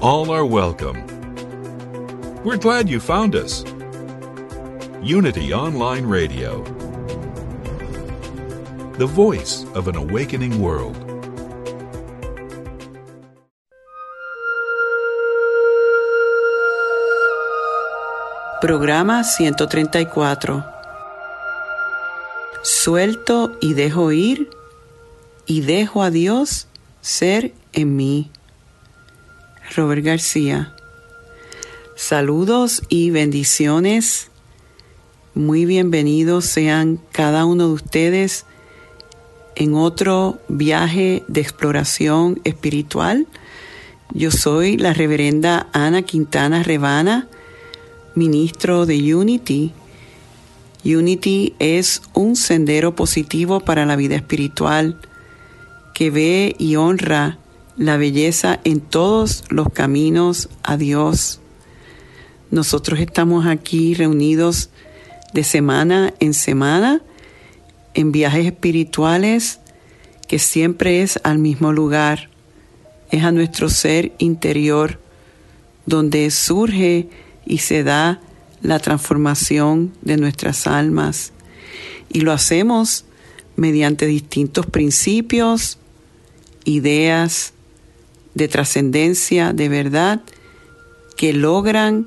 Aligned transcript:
All 0.00 0.30
are 0.30 0.46
welcome. 0.46 1.04
We're 2.44 2.56
glad 2.56 2.88
you 2.88 3.00
found 3.00 3.34
us. 3.34 3.64
Unity 5.02 5.52
Online 5.52 6.06
Radio, 6.06 6.62
the 8.96 9.06
voice 9.06 9.66
of 9.74 9.88
an 9.88 9.96
awakening 9.96 10.62
world. 10.62 10.94
Programa 18.60 19.24
134. 19.24 20.64
Suelto 22.62 23.56
y 23.60 23.74
dejo 23.74 24.12
ir 24.12 24.48
y 25.44 25.62
dejo 25.62 26.04
a 26.04 26.12
Dios 26.12 26.68
ser 27.00 27.52
en 27.72 27.96
mí. 27.96 28.30
Robert 29.74 30.04
García. 30.04 30.74
Saludos 31.96 32.82
y 32.88 33.10
bendiciones. 33.10 34.30
Muy 35.34 35.64
bienvenidos 35.64 36.44
sean 36.44 37.00
cada 37.12 37.44
uno 37.44 37.68
de 37.68 37.74
ustedes 37.74 38.44
en 39.56 39.74
otro 39.74 40.38
viaje 40.48 41.24
de 41.28 41.40
exploración 41.40 42.40
espiritual. 42.44 43.26
Yo 44.12 44.30
soy 44.30 44.76
la 44.76 44.92
reverenda 44.92 45.68
Ana 45.72 46.02
Quintana 46.02 46.62
Rebana 46.62 47.28
ministro 48.18 48.84
de 48.84 49.14
Unity. 49.14 49.72
Unity 50.84 51.54
es 51.58 52.02
un 52.14 52.36
sendero 52.36 52.94
positivo 52.94 53.60
para 53.60 53.86
la 53.86 53.96
vida 53.96 54.16
espiritual 54.16 54.98
que 55.94 56.10
ve 56.10 56.56
y 56.58 56.76
honra 56.76 57.38
la 57.78 57.96
belleza 57.96 58.58
en 58.64 58.80
todos 58.80 59.44
los 59.50 59.70
caminos 59.70 60.48
a 60.64 60.76
Dios. 60.76 61.40
Nosotros 62.50 62.98
estamos 62.98 63.46
aquí 63.46 63.94
reunidos 63.94 64.70
de 65.32 65.44
semana 65.44 66.12
en 66.18 66.34
semana 66.34 67.02
en 67.94 68.10
viajes 68.10 68.46
espirituales 68.46 69.60
que 70.26 70.40
siempre 70.40 71.02
es 71.02 71.20
al 71.22 71.38
mismo 71.38 71.72
lugar, 71.72 72.30
es 73.10 73.22
a 73.22 73.32
nuestro 73.32 73.68
ser 73.68 74.12
interior, 74.18 75.00
donde 75.86 76.30
surge 76.30 77.08
y 77.46 77.58
se 77.58 77.84
da 77.84 78.20
la 78.60 78.80
transformación 78.80 79.94
de 80.02 80.16
nuestras 80.16 80.66
almas. 80.66 81.32
Y 82.10 82.22
lo 82.22 82.32
hacemos 82.32 83.04
mediante 83.56 84.06
distintos 84.06 84.66
principios, 84.66 85.78
ideas 86.64 87.54
de 88.38 88.48
trascendencia, 88.48 89.52
de 89.52 89.68
verdad, 89.68 90.22
que 91.16 91.34
logran 91.34 92.06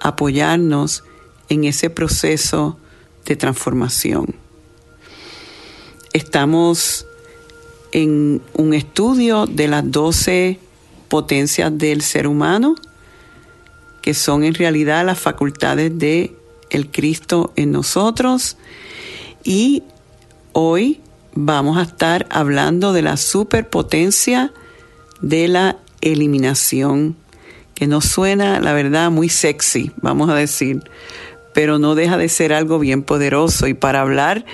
apoyarnos 0.00 1.04
en 1.48 1.64
ese 1.64 1.90
proceso 1.90 2.78
de 3.26 3.36
transformación. 3.36 4.34
Estamos 6.12 7.06
en 7.90 8.40
un 8.54 8.72
estudio 8.72 9.46
de 9.46 9.68
las 9.68 9.90
doce 9.90 10.58
potencias 11.08 11.76
del 11.76 12.00
ser 12.00 12.26
humano, 12.26 12.74
que 14.00 14.14
son 14.14 14.44
en 14.44 14.54
realidad 14.54 15.04
las 15.04 15.18
facultades 15.18 15.98
de 15.98 16.34
el 16.70 16.90
Cristo 16.90 17.52
en 17.56 17.72
nosotros 17.72 18.56
y 19.44 19.82
hoy 20.52 21.00
vamos 21.34 21.76
a 21.76 21.82
estar 21.82 22.26
hablando 22.30 22.92
de 22.92 23.02
la 23.02 23.16
superpotencia 23.16 24.52
de 25.22 25.48
la 25.48 25.78
eliminación, 26.00 27.16
que 27.74 27.86
nos 27.86 28.04
suena, 28.04 28.60
la 28.60 28.72
verdad, 28.74 29.10
muy 29.10 29.28
sexy, 29.28 29.92
vamos 30.02 30.28
a 30.28 30.34
decir, 30.34 30.82
pero 31.54 31.78
no 31.78 31.94
deja 31.94 32.18
de 32.18 32.28
ser 32.28 32.52
algo 32.52 32.78
bien 32.78 33.02
poderoso. 33.02 33.66
Y 33.66 33.74
para 33.74 34.02
hablar 34.02 34.44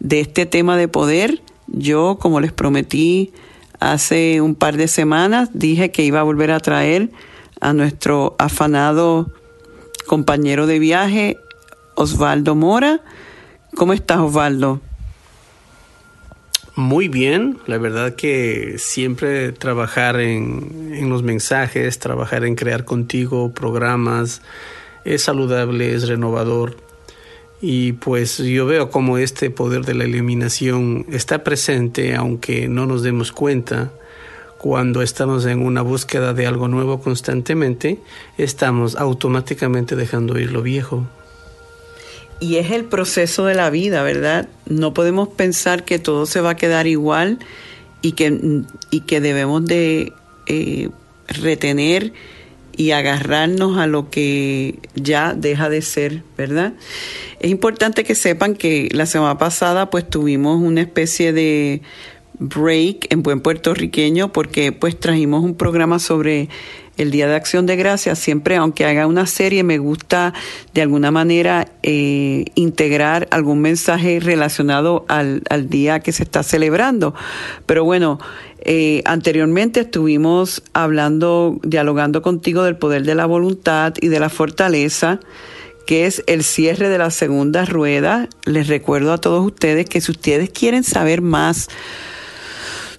de 0.00 0.20
este 0.20 0.46
tema 0.46 0.76
de 0.76 0.88
poder, 0.88 1.40
yo, 1.68 2.18
como 2.20 2.40
les 2.40 2.52
prometí 2.52 3.32
hace 3.80 4.40
un 4.40 4.54
par 4.54 4.76
de 4.76 4.88
semanas, 4.88 5.50
dije 5.52 5.90
que 5.90 6.04
iba 6.04 6.20
a 6.20 6.24
volver 6.24 6.50
a 6.50 6.60
traer 6.60 7.10
a 7.60 7.72
nuestro 7.72 8.36
afanado 8.38 9.30
compañero 10.06 10.66
de 10.66 10.78
viaje, 10.78 11.38
Osvaldo 11.94 12.54
Mora. 12.54 13.00
¿Cómo 13.74 13.92
estás, 13.92 14.18
Osvaldo? 14.18 14.80
Muy 16.76 17.06
bien, 17.06 17.58
la 17.66 17.78
verdad 17.78 18.16
que 18.16 18.76
siempre 18.78 19.52
trabajar 19.52 20.18
en, 20.18 20.92
en, 20.92 21.08
los 21.08 21.22
mensajes, 21.22 22.00
trabajar 22.00 22.44
en 22.44 22.56
crear 22.56 22.84
contigo 22.84 23.52
programas, 23.52 24.42
es 25.04 25.22
saludable, 25.22 25.94
es 25.94 26.08
renovador. 26.08 26.76
Y 27.60 27.92
pues 27.92 28.38
yo 28.38 28.66
veo 28.66 28.90
como 28.90 29.18
este 29.18 29.50
poder 29.50 29.84
de 29.84 29.94
la 29.94 30.04
eliminación 30.04 31.06
está 31.10 31.44
presente, 31.44 32.16
aunque 32.16 32.66
no 32.66 32.86
nos 32.86 33.04
demos 33.04 33.30
cuenta 33.30 33.92
cuando 34.58 35.02
estamos 35.02 35.44
en 35.44 35.60
una 35.60 35.82
búsqueda 35.82 36.32
de 36.32 36.46
algo 36.46 36.68
nuevo 36.68 37.00
constantemente, 37.00 38.00
estamos 38.38 38.96
automáticamente 38.96 39.94
dejando 39.94 40.38
ir 40.40 40.50
lo 40.50 40.62
viejo. 40.62 41.06
Y 42.40 42.56
es 42.56 42.70
el 42.72 42.84
proceso 42.84 43.46
de 43.46 43.54
la 43.54 43.70
vida, 43.70 44.02
¿verdad? 44.02 44.48
No 44.66 44.92
podemos 44.92 45.28
pensar 45.28 45.84
que 45.84 45.98
todo 45.98 46.26
se 46.26 46.40
va 46.40 46.50
a 46.50 46.56
quedar 46.56 46.86
igual 46.86 47.38
y 48.02 48.12
que, 48.12 48.62
y 48.90 49.00
que 49.00 49.20
debemos 49.20 49.64
de 49.64 50.12
eh, 50.46 50.90
retener 51.28 52.12
y 52.76 52.90
agarrarnos 52.90 53.78
a 53.78 53.86
lo 53.86 54.10
que 54.10 54.78
ya 54.94 55.34
deja 55.34 55.68
de 55.68 55.82
ser, 55.82 56.22
¿verdad? 56.36 56.74
Es 57.40 57.50
importante 57.50 58.04
que 58.04 58.14
sepan 58.14 58.54
que 58.54 58.88
la 58.92 59.06
semana 59.06 59.38
pasada 59.38 59.90
pues 59.90 60.08
tuvimos 60.08 60.60
una 60.60 60.80
especie 60.80 61.32
de 61.32 61.82
break 62.38 63.12
en 63.12 63.22
buen 63.22 63.40
puertorriqueño 63.40 64.32
porque 64.32 64.72
pues 64.72 64.98
trajimos 64.98 65.44
un 65.44 65.54
programa 65.54 65.98
sobre 65.98 66.48
el 66.96 67.10
Día 67.10 67.26
de 67.26 67.34
Acción 67.34 67.66
de 67.66 67.76
Gracias. 67.76 68.18
Siempre, 68.18 68.56
aunque 68.56 68.84
haga 68.84 69.06
una 69.06 69.26
serie, 69.26 69.62
me 69.62 69.78
gusta 69.78 70.32
de 70.72 70.82
alguna 70.82 71.10
manera 71.10 71.68
eh, 71.82 72.46
integrar 72.54 73.28
algún 73.30 73.60
mensaje 73.60 74.20
relacionado 74.20 75.04
al, 75.08 75.42
al, 75.48 75.68
día 75.68 76.00
que 76.00 76.12
se 76.12 76.22
está 76.22 76.42
celebrando. 76.42 77.14
Pero 77.66 77.84
bueno, 77.84 78.18
eh, 78.60 79.02
anteriormente 79.04 79.80
estuvimos 79.80 80.62
hablando, 80.72 81.58
dialogando 81.62 82.22
contigo 82.22 82.62
del 82.62 82.76
poder 82.76 83.02
de 83.02 83.14
la 83.14 83.26
voluntad 83.26 83.94
y 84.00 84.08
de 84.08 84.20
la 84.20 84.28
fortaleza 84.28 85.20
que 85.86 86.06
es 86.06 86.22
el 86.26 86.42
cierre 86.44 86.88
de 86.88 86.98
la 86.98 87.10
segunda 87.10 87.64
rueda. 87.64 88.28
Les 88.44 88.68
recuerdo 88.68 89.12
a 89.12 89.18
todos 89.18 89.44
ustedes 89.44 89.86
que 89.86 90.00
si 90.00 90.12
ustedes 90.12 90.50
quieren 90.50 90.82
saber 90.82 91.20
más 91.20 91.68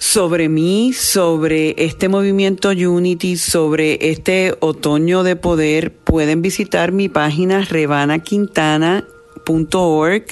sobre 0.06 0.50
mí, 0.50 0.94
sobre 0.94 1.74
este 1.84 2.10
movimiento 2.10 2.70
Unity, 2.70 3.38
sobre 3.38 4.12
este 4.12 4.54
otoño 4.60 5.24
de 5.24 5.36
poder, 5.36 5.92
pueden 5.92 6.44
visitar 6.44 6.92
mi 6.92 7.10
página 7.10 7.66
revanaquintana.org 7.66 10.26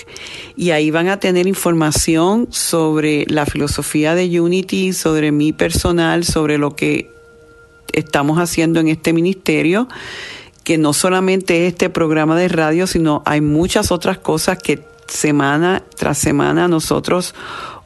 y 0.55 0.69
ahí 0.69 0.91
van 0.91 1.07
a 1.07 1.19
tener 1.19 1.47
información 1.47 2.49
sobre 2.51 3.25
la 3.27 3.47
filosofía 3.47 4.13
de 4.13 4.39
Unity, 4.39 4.93
sobre 4.93 5.31
mi 5.31 5.53
personal, 5.53 6.23
sobre 6.23 6.59
lo 6.59 6.75
que 6.75 7.09
estamos 7.93 8.37
haciendo 8.37 8.79
en 8.79 8.89
este 8.89 9.11
ministerio, 9.11 9.87
que 10.63 10.77
no 10.77 10.93
solamente 10.93 11.65
es 11.65 11.73
este 11.73 11.89
programa 11.89 12.37
de 12.37 12.47
radio, 12.47 12.85
sino 12.85 13.23
hay 13.25 13.41
muchas 13.41 13.91
otras 13.91 14.19
cosas 14.19 14.59
que 14.59 14.93
semana 15.07 15.83
tras 15.95 16.17
semana 16.17 16.67
nosotros 16.67 17.33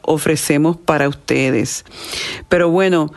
ofrecemos 0.08 0.76
para 0.76 1.08
ustedes. 1.08 1.84
Pero 2.48 2.70
bueno, 2.70 3.12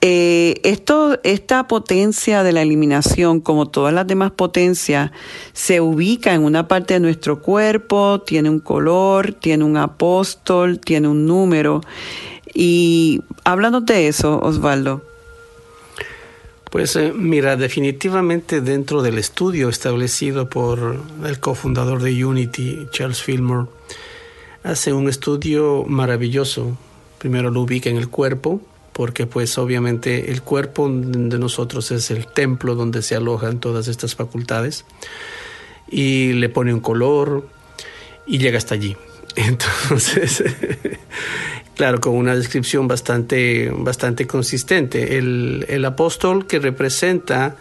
eh, 0.00 0.60
esto, 0.62 1.18
esta 1.24 1.66
potencia 1.66 2.42
de 2.42 2.52
la 2.52 2.62
eliminación, 2.62 3.40
como 3.40 3.68
todas 3.68 3.92
las 3.92 4.06
demás 4.06 4.30
potencias, 4.30 5.10
se 5.52 5.80
ubica 5.80 6.34
en 6.34 6.44
una 6.44 6.68
parte 6.68 6.94
de 6.94 7.00
nuestro 7.00 7.40
cuerpo, 7.40 8.20
tiene 8.20 8.50
un 8.50 8.60
color, 8.60 9.32
tiene 9.32 9.64
un 9.64 9.76
apóstol, 9.76 10.78
tiene 10.80 11.08
un 11.08 11.26
número. 11.26 11.80
Y 12.54 13.22
háblanos 13.44 13.84
de 13.86 14.08
eso, 14.08 14.38
Osvaldo. 14.40 15.02
Pues 16.70 16.94
eh, 16.96 17.12
mira, 17.14 17.56
definitivamente 17.56 18.60
dentro 18.60 19.00
del 19.02 19.18
estudio 19.18 19.68
establecido 19.68 20.48
por 20.50 21.00
el 21.24 21.40
cofundador 21.40 22.02
de 22.02 22.24
Unity, 22.24 22.86
Charles 22.90 23.22
Fillmore, 23.22 23.68
hace 24.66 24.92
un 24.92 25.08
estudio 25.08 25.84
maravilloso. 25.86 26.76
Primero 27.18 27.50
lo 27.50 27.62
ubica 27.62 27.88
en 27.88 27.96
el 27.96 28.08
cuerpo, 28.08 28.60
porque 28.92 29.26
pues 29.26 29.56
obviamente 29.58 30.32
el 30.32 30.42
cuerpo 30.42 30.88
de 30.90 31.38
nosotros 31.38 31.92
es 31.92 32.10
el 32.10 32.26
templo 32.26 32.74
donde 32.74 33.02
se 33.02 33.14
alojan 33.14 33.60
todas 33.60 33.86
estas 33.86 34.16
facultades 34.16 34.84
y 35.88 36.32
le 36.32 36.48
pone 36.48 36.74
un 36.74 36.80
color 36.80 37.48
y 38.26 38.38
llega 38.38 38.58
hasta 38.58 38.74
allí. 38.74 38.96
Entonces, 39.36 40.42
claro, 41.76 42.00
con 42.00 42.16
una 42.16 42.34
descripción 42.34 42.88
bastante, 42.88 43.70
bastante 43.72 44.26
consistente. 44.26 45.16
El, 45.16 45.64
el 45.68 45.84
apóstol 45.84 46.48
que 46.48 46.58
representa 46.58 47.56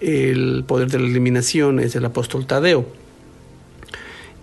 el 0.00 0.64
poder 0.66 0.90
de 0.90 0.98
la 0.98 1.06
eliminación 1.06 1.78
es 1.78 1.94
el 1.94 2.04
apóstol 2.04 2.46
Tadeo. 2.46 3.00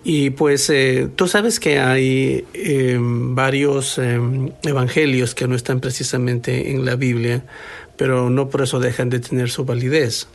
Y 0.04 0.30
pues 0.30 0.70
eh, 0.70 1.10
tú 1.16 1.28
sabes 1.28 1.60
que 1.60 1.80
hay 1.80 2.46
em, 2.54 3.36
varios 3.36 3.98
em, 3.98 4.52
evangelios 4.64 5.36
que 5.36 5.48
no 5.48 5.56
están 5.56 5.80
precisamente 5.80 6.72
en 6.72 6.86
la 6.86 6.96
Biblia, 6.96 7.44
pero 7.98 8.30
no 8.30 8.50
por 8.50 8.62
eso 8.62 8.80
dejan 8.80 9.10
de 9.10 9.20
tener 9.20 9.50
su 9.50 9.66
validez 9.66 10.28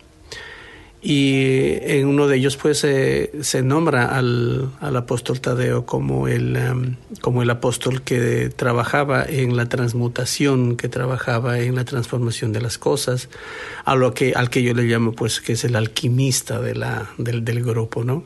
y 1.04 1.78
en 1.80 2.06
uno 2.06 2.28
de 2.28 2.36
ellos 2.36 2.56
pues 2.56 2.78
se 2.78 3.62
nombra 3.64 4.16
al, 4.16 4.70
al, 4.80 4.96
apóstol 4.96 5.40
Tadeo 5.40 5.84
como 5.84 6.28
el, 6.28 6.56
um, 6.56 6.94
como 7.20 7.42
el 7.42 7.50
apóstol 7.50 8.02
que 8.02 8.50
trabajaba 8.54 9.24
en 9.24 9.56
la 9.56 9.68
transmutación, 9.68 10.76
que 10.76 10.88
trabajaba 10.88 11.58
en 11.58 11.74
la 11.74 11.84
transformación 11.84 12.52
de 12.52 12.60
las 12.60 12.78
cosas, 12.78 13.28
a 13.84 13.96
lo 13.96 14.14
que, 14.14 14.34
al 14.34 14.48
que 14.48 14.62
yo 14.62 14.74
le 14.74 14.84
llamo 14.84 15.10
pues 15.10 15.40
que 15.40 15.54
es 15.54 15.64
el 15.64 15.74
alquimista 15.74 16.60
de 16.60 16.76
la, 16.76 17.10
del, 17.18 17.44
del 17.44 17.64
grupo, 17.64 18.04
¿no? 18.04 18.22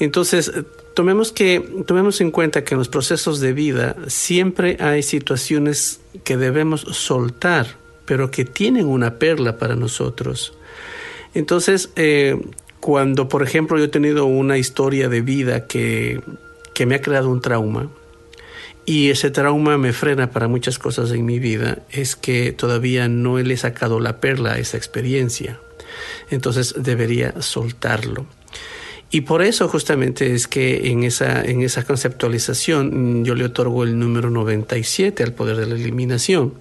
Entonces, 0.00 0.50
tomemos, 0.94 1.30
que, 1.30 1.60
tomemos 1.86 2.20
en 2.20 2.32
cuenta 2.32 2.64
que 2.64 2.74
en 2.74 2.78
los 2.78 2.88
procesos 2.88 3.38
de 3.38 3.52
vida 3.52 3.94
siempre 4.08 4.78
hay 4.80 5.04
situaciones 5.04 6.00
que 6.24 6.36
debemos 6.36 6.80
soltar, 6.80 7.76
pero 8.04 8.32
que 8.32 8.44
tienen 8.44 8.86
una 8.86 9.20
perla 9.20 9.58
para 9.58 9.76
nosotros 9.76 10.54
entonces, 11.34 11.90
eh, 11.96 12.40
cuando, 12.80 13.28
por 13.28 13.42
ejemplo, 13.42 13.78
yo 13.78 13.84
he 13.84 13.88
tenido 13.88 14.26
una 14.26 14.58
historia 14.58 15.08
de 15.08 15.20
vida 15.20 15.66
que, 15.66 16.20
que 16.74 16.86
me 16.86 16.94
ha 16.94 17.00
creado 17.00 17.30
un 17.30 17.40
trauma, 17.40 17.90
y 18.86 19.10
ese 19.10 19.30
trauma 19.30 19.78
me 19.78 19.92
frena 19.92 20.30
para 20.30 20.48
muchas 20.48 20.78
cosas 20.78 21.12
en 21.12 21.24
mi 21.24 21.38
vida, 21.38 21.78
es 21.90 22.16
que 22.16 22.52
todavía 22.52 23.08
no 23.08 23.38
le 23.38 23.54
he 23.54 23.56
sacado 23.56 24.00
la 24.00 24.20
perla 24.20 24.54
a 24.54 24.58
esa 24.58 24.76
experiencia. 24.76 25.60
Entonces 26.30 26.74
debería 26.76 27.40
soltarlo. 27.40 28.26
Y 29.12 29.22
por 29.22 29.42
eso 29.42 29.68
justamente 29.68 30.34
es 30.34 30.46
que 30.46 30.90
en 30.90 31.02
esa, 31.02 31.42
en 31.42 31.62
esa 31.62 31.84
conceptualización 31.84 33.24
yo 33.24 33.34
le 33.34 33.44
otorgo 33.44 33.82
el 33.82 33.98
número 33.98 34.30
97 34.30 35.22
al 35.22 35.34
poder 35.34 35.56
de 35.56 35.66
la 35.66 35.74
eliminación. 35.74 36.54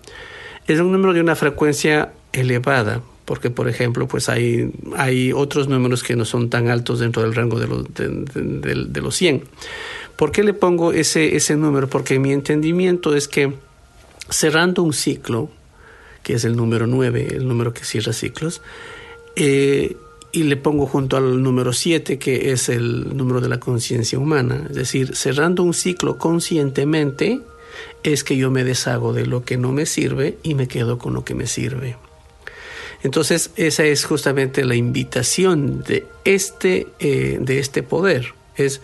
Es 0.68 0.80
un 0.80 0.92
número 0.92 1.14
de 1.14 1.22
una 1.22 1.36
frecuencia 1.36 2.14
elevada, 2.32 3.02
porque 3.30 3.52
por 3.52 3.70
ejemplo 3.70 4.08
pues 4.08 4.28
hay, 4.28 4.72
hay 4.98 5.32
otros 5.34 5.68
números 5.68 6.02
que 6.02 6.16
no 6.16 6.26
son 6.26 6.50
tan 6.50 6.68
altos 6.68 6.98
dentro 6.98 7.22
del 7.22 7.36
rango 7.36 7.60
de 7.60 7.68
los, 7.68 7.86
de, 7.94 9.02
los 9.02 9.16
100. 9.16 9.44
¿Por 10.16 10.32
qué 10.32 10.44
le 10.44 10.56
pongo 10.56 10.94
ese, 10.94 11.36
ese 11.36 11.56
número? 11.56 11.88
Porque 11.88 12.18
mi 12.18 12.32
entendimiento 12.32 13.16
es 13.16 13.28
que 13.28 13.54
cerrando 14.32 14.82
un 14.82 14.94
ciclo, 14.94 15.52
que 16.24 16.34
es 16.34 16.44
el 16.44 16.56
número 16.56 16.88
9, 16.88 17.28
el 17.36 17.48
número 17.48 17.72
que 17.72 17.84
cierra 17.84 18.14
ciclos, 18.14 18.64
eh, 19.36 19.96
y 20.32 20.42
le 20.42 20.58
pongo 20.58 20.88
junto 20.88 21.16
al 21.16 21.44
número 21.44 21.72
7, 21.72 22.18
que 22.18 22.52
es 22.52 22.68
el 22.68 23.16
número 23.16 23.42
de 23.42 23.50
la 23.50 23.60
conciencia 23.60 24.18
humana. 24.18 24.66
Es 24.72 24.76
decir, 24.76 25.16
cerrando 25.16 25.62
un 25.62 25.76
ciclo 25.76 26.18
conscientemente 26.18 27.42
es 28.02 28.24
que 28.24 28.38
yo 28.38 28.50
me 28.50 28.64
deshago 28.64 29.14
de 29.14 29.28
lo 29.28 29.44
que 29.44 29.58
no 29.58 29.72
me 29.72 29.86
sirve 29.86 30.40
y 30.42 30.56
me 30.56 30.68
quedo 30.68 30.98
con 30.98 31.14
lo 31.14 31.24
que 31.24 31.36
me 31.36 31.46
sirve. 31.46 31.96
Entonces, 33.04 33.52
esa 33.56 33.86
es 33.86 34.06
justamente 34.06 34.66
la 34.66 34.76
invitación 34.76 35.84
de 35.84 36.06
este, 36.26 36.88
eh, 37.00 37.38
de 37.40 37.60
este 37.60 37.84
poder. 37.84 38.34
Es, 38.56 38.82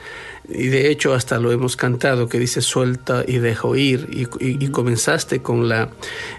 y 0.50 0.68
de 0.68 0.90
hecho 0.90 1.14
hasta 1.14 1.40
lo 1.40 1.52
hemos 1.52 1.76
cantado 1.76 2.30
que 2.30 2.40
dice 2.40 2.62
suelta 2.62 3.24
y 3.28 3.40
dejo 3.40 3.76
ir 3.76 4.08
y, 4.12 4.68
comenzaste 4.70 5.42
con 5.42 5.68
la 5.68 5.90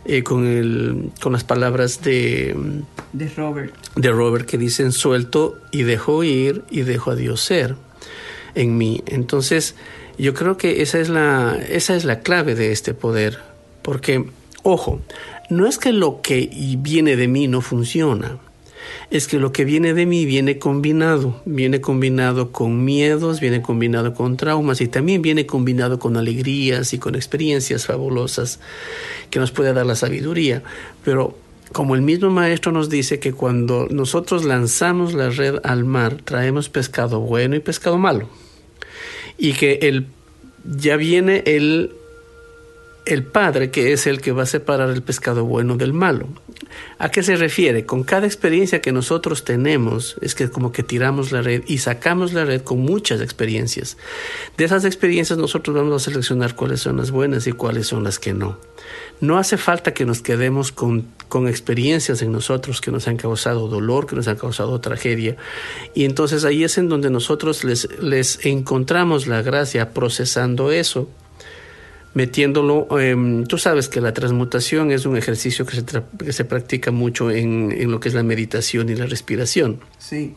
eh, 0.04 0.22
con 0.22 0.46
el 0.46 1.10
con 1.20 1.32
las 1.32 1.44
palabras 1.44 2.02
de 2.02 2.56
de 3.12 3.28
Robert. 3.36 3.74
de 3.96 4.10
Robert 4.10 4.46
que 4.46 4.58
dicen 4.58 4.92
suelto 4.92 5.58
y 5.70 5.82
dejo 5.82 6.22
ir 6.22 6.62
y 6.70 6.82
dejo 6.82 7.12
a 7.12 7.14
Dios 7.16 7.40
ser 7.40 7.76
en 8.54 8.76
mí 8.76 9.02
entonces 9.06 9.74
yo 10.18 10.34
creo 10.34 10.56
que 10.56 10.82
esa 10.82 11.00
es 11.00 11.08
la 11.08 11.58
esa 11.68 11.96
es 11.96 12.04
la 12.04 12.20
clave 12.20 12.54
de 12.54 12.72
este 12.72 12.94
poder 12.94 13.38
porque 13.82 14.24
ojo 14.62 15.00
no 15.48 15.66
es 15.66 15.78
que 15.78 15.92
lo 15.92 16.20
que 16.22 16.50
viene 16.80 17.16
de 17.16 17.28
mí 17.28 17.48
no 17.48 17.60
funciona, 17.60 18.38
es 19.10 19.28
que 19.28 19.38
lo 19.38 19.52
que 19.52 19.64
viene 19.64 19.94
de 19.94 20.06
mí 20.06 20.24
viene 20.24 20.58
combinado, 20.58 21.40
viene 21.44 21.80
combinado 21.80 22.52
con 22.52 22.84
miedos, 22.84 23.40
viene 23.40 23.62
combinado 23.62 24.14
con 24.14 24.36
traumas 24.36 24.80
y 24.80 24.88
también 24.88 25.22
viene 25.22 25.46
combinado 25.46 25.98
con 25.98 26.16
alegrías 26.16 26.92
y 26.92 26.98
con 26.98 27.14
experiencias 27.14 27.86
fabulosas 27.86 28.60
que 29.30 29.38
nos 29.38 29.52
puede 29.52 29.72
dar 29.72 29.86
la 29.86 29.94
sabiduría. 29.94 30.62
Pero 31.04 31.36
como 31.72 31.94
el 31.94 32.02
mismo 32.02 32.30
maestro 32.30 32.72
nos 32.72 32.88
dice 32.88 33.18
que 33.18 33.32
cuando 33.32 33.86
nosotros 33.90 34.44
lanzamos 34.44 35.14
la 35.14 35.30
red 35.30 35.56
al 35.62 35.84
mar, 35.84 36.18
traemos 36.24 36.68
pescado 36.68 37.20
bueno 37.20 37.56
y 37.56 37.60
pescado 37.60 37.98
malo. 37.98 38.28
Y 39.38 39.52
que 39.52 39.80
el, 39.82 40.06
ya 40.64 40.96
viene 40.96 41.42
el 41.46 41.92
el 43.06 43.22
Padre, 43.22 43.70
que 43.70 43.92
es 43.92 44.06
el 44.06 44.20
que 44.20 44.32
va 44.32 44.42
a 44.42 44.46
separar 44.46 44.90
el 44.90 45.02
pescado 45.02 45.44
bueno 45.44 45.76
del 45.76 45.92
malo. 45.92 46.26
¿A 46.98 47.08
qué 47.10 47.22
se 47.22 47.36
refiere? 47.36 47.86
Con 47.86 48.02
cada 48.02 48.26
experiencia 48.26 48.80
que 48.80 48.90
nosotros 48.90 49.44
tenemos, 49.44 50.16
es 50.20 50.34
que 50.34 50.50
como 50.50 50.72
que 50.72 50.82
tiramos 50.82 51.30
la 51.30 51.40
red 51.40 51.62
y 51.66 51.78
sacamos 51.78 52.32
la 52.32 52.44
red 52.44 52.62
con 52.62 52.80
muchas 52.80 53.20
experiencias. 53.20 53.96
De 54.56 54.64
esas 54.64 54.84
experiencias 54.84 55.38
nosotros 55.38 55.76
vamos 55.76 56.02
a 56.02 56.10
seleccionar 56.10 56.56
cuáles 56.56 56.80
son 56.80 56.96
las 56.96 57.12
buenas 57.12 57.46
y 57.46 57.52
cuáles 57.52 57.86
son 57.86 58.02
las 58.02 58.18
que 58.18 58.34
no. 58.34 58.58
No 59.20 59.38
hace 59.38 59.56
falta 59.56 59.94
que 59.94 60.04
nos 60.04 60.20
quedemos 60.20 60.72
con, 60.72 61.06
con 61.28 61.46
experiencias 61.48 62.22
en 62.22 62.32
nosotros 62.32 62.80
que 62.80 62.90
nos 62.90 63.06
han 63.06 63.16
causado 63.16 63.68
dolor, 63.68 64.06
que 64.06 64.16
nos 64.16 64.26
han 64.26 64.36
causado 64.36 64.80
tragedia. 64.80 65.36
Y 65.94 66.04
entonces 66.04 66.44
ahí 66.44 66.64
es 66.64 66.76
en 66.76 66.88
donde 66.88 67.10
nosotros 67.10 67.62
les, 67.62 67.88
les 68.00 68.44
encontramos 68.44 69.28
la 69.28 69.42
gracia 69.42 69.94
procesando 69.94 70.72
eso 70.72 71.08
metiéndolo. 72.16 72.88
Em, 72.98 73.44
tú 73.44 73.58
sabes 73.58 73.90
que 73.90 74.00
la 74.00 74.14
transmutación 74.14 74.90
es 74.90 75.04
un 75.04 75.18
ejercicio 75.18 75.66
que 75.66 75.76
se, 75.76 75.84
que 75.84 76.32
se 76.32 76.44
practica 76.46 76.90
mucho 76.90 77.30
en, 77.30 77.70
en, 77.70 77.90
lo 77.90 78.00
que 78.00 78.08
es 78.08 78.14
la 78.14 78.22
meditación 78.22 78.88
y 78.88 78.94
la 78.94 79.04
respiración. 79.04 79.80
Sí. 79.98 80.34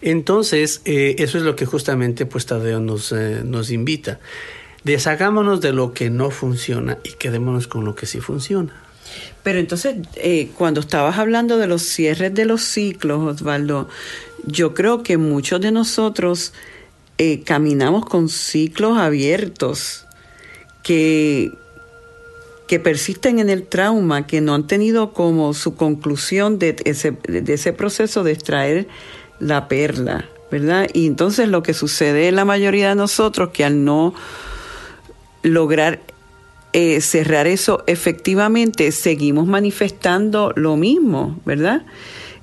Entonces, 0.00 0.80
eh, 0.86 1.16
eso 1.18 1.36
es 1.36 1.44
lo 1.44 1.54
que 1.54 1.66
justamente 1.66 2.24
pues 2.24 2.46
Tadeo 2.46 2.80
nos, 2.80 3.12
eh, 3.12 3.42
nos 3.44 3.70
invita. 3.70 4.20
Deshagámonos 4.84 5.60
de 5.60 5.74
lo 5.74 5.92
que 5.92 6.08
no 6.08 6.30
funciona 6.30 6.96
y 7.04 7.10
quedémonos 7.10 7.68
con 7.68 7.84
lo 7.84 7.94
que 7.94 8.06
sí 8.06 8.20
funciona. 8.20 8.72
Pero 9.42 9.58
entonces, 9.58 9.96
eh, 10.16 10.48
cuando 10.56 10.80
estabas 10.80 11.18
hablando 11.18 11.58
de 11.58 11.66
los 11.66 11.82
cierres 11.82 12.32
de 12.32 12.46
los 12.46 12.62
ciclos, 12.62 13.20
Osvaldo, 13.20 13.86
yo 14.46 14.72
creo 14.72 15.02
que 15.02 15.18
muchos 15.18 15.60
de 15.60 15.72
nosotros 15.72 16.54
caminamos 17.44 18.04
con 18.04 18.28
ciclos 18.28 18.98
abiertos 18.98 20.06
que, 20.82 21.52
que 22.66 22.80
persisten 22.80 23.38
en 23.38 23.50
el 23.50 23.66
trauma, 23.66 24.26
que 24.26 24.40
no 24.40 24.54
han 24.54 24.66
tenido 24.66 25.12
como 25.12 25.54
su 25.54 25.74
conclusión 25.74 26.58
de 26.58 26.76
ese, 26.84 27.12
de 27.28 27.52
ese 27.52 27.72
proceso 27.72 28.24
de 28.24 28.32
extraer 28.32 28.88
la 29.38 29.68
perla, 29.68 30.28
¿verdad? 30.50 30.88
Y 30.92 31.06
entonces 31.06 31.48
lo 31.48 31.62
que 31.62 31.74
sucede 31.74 32.28
en 32.28 32.36
la 32.36 32.44
mayoría 32.44 32.90
de 32.90 32.94
nosotros, 32.94 33.50
que 33.52 33.64
al 33.64 33.84
no 33.84 34.14
lograr 35.42 36.00
eh, 36.72 37.00
cerrar 37.00 37.46
eso 37.46 37.84
efectivamente, 37.86 38.92
seguimos 38.92 39.46
manifestando 39.46 40.52
lo 40.56 40.76
mismo, 40.76 41.38
¿verdad? 41.44 41.84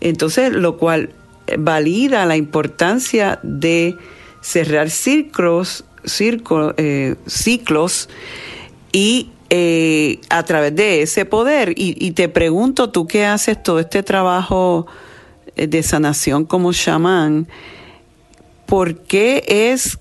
Entonces, 0.01 0.53
lo 0.53 0.77
cual 0.77 1.09
valida 1.57 2.25
la 2.25 2.37
importancia 2.37 3.39
de 3.41 3.97
cerrar 4.41 4.89
círculos 4.89 5.83
eh, 6.03 7.15
ciclos 7.27 8.09
y 8.91 9.29
eh, 9.49 10.19
a 10.29 10.43
través 10.43 10.75
de 10.75 11.01
ese 11.01 11.25
poder. 11.25 11.73
Y, 11.75 12.11
te 12.11 12.29
pregunto, 12.29 12.89
tú 12.89 13.07
que 13.07 13.25
haces 13.25 13.61
todo 13.61 13.79
este 13.79 14.03
trabajo 14.03 14.87
eh, 15.55 15.67
de 15.67 15.83
sanación 15.83 16.45
como 16.45 16.73
chamán, 16.73 17.47
¿por 18.65 18.97
qué 18.97 19.43
es 19.47 19.99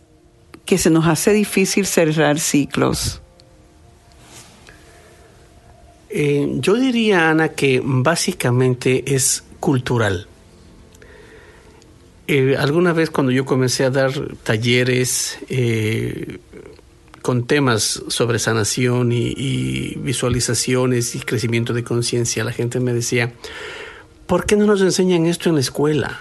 que 0.64 0.78
se 0.78 0.90
nos 0.90 1.06
hace 1.06 1.32
difícil 1.32 1.86
cerrar 1.86 2.38
ciclos? 2.38 3.22
Yo 6.10 6.74
diría, 6.74 7.28
Ana, 7.30 7.50
que 7.50 7.82
básicamente 7.84 9.14
es 9.14 9.44
cultural. 9.60 10.26
Eh, 12.30 12.56
alguna 12.58 12.92
vez 12.92 13.08
cuando 13.08 13.32
yo 13.32 13.46
comencé 13.46 13.84
a 13.84 13.90
dar 13.90 14.12
talleres 14.42 15.38
eh, 15.48 16.36
con 17.22 17.46
temas 17.46 18.02
sobre 18.08 18.38
sanación 18.38 19.12
y, 19.12 19.94
visualizaciones 19.96 21.14
y 21.14 21.20
crecimiento 21.20 21.72
de 21.72 21.84
conciencia, 21.84 22.44
la 22.44 22.52
gente 22.52 22.80
me 22.80 22.92
decía, 22.92 23.32
¿por 24.26 24.44
qué 24.44 24.56
no 24.56 24.66
nos 24.66 24.82
enseñan 24.82 25.24
esto 25.24 25.48
en 25.48 25.54
la 25.54 25.62
escuela? 25.62 26.20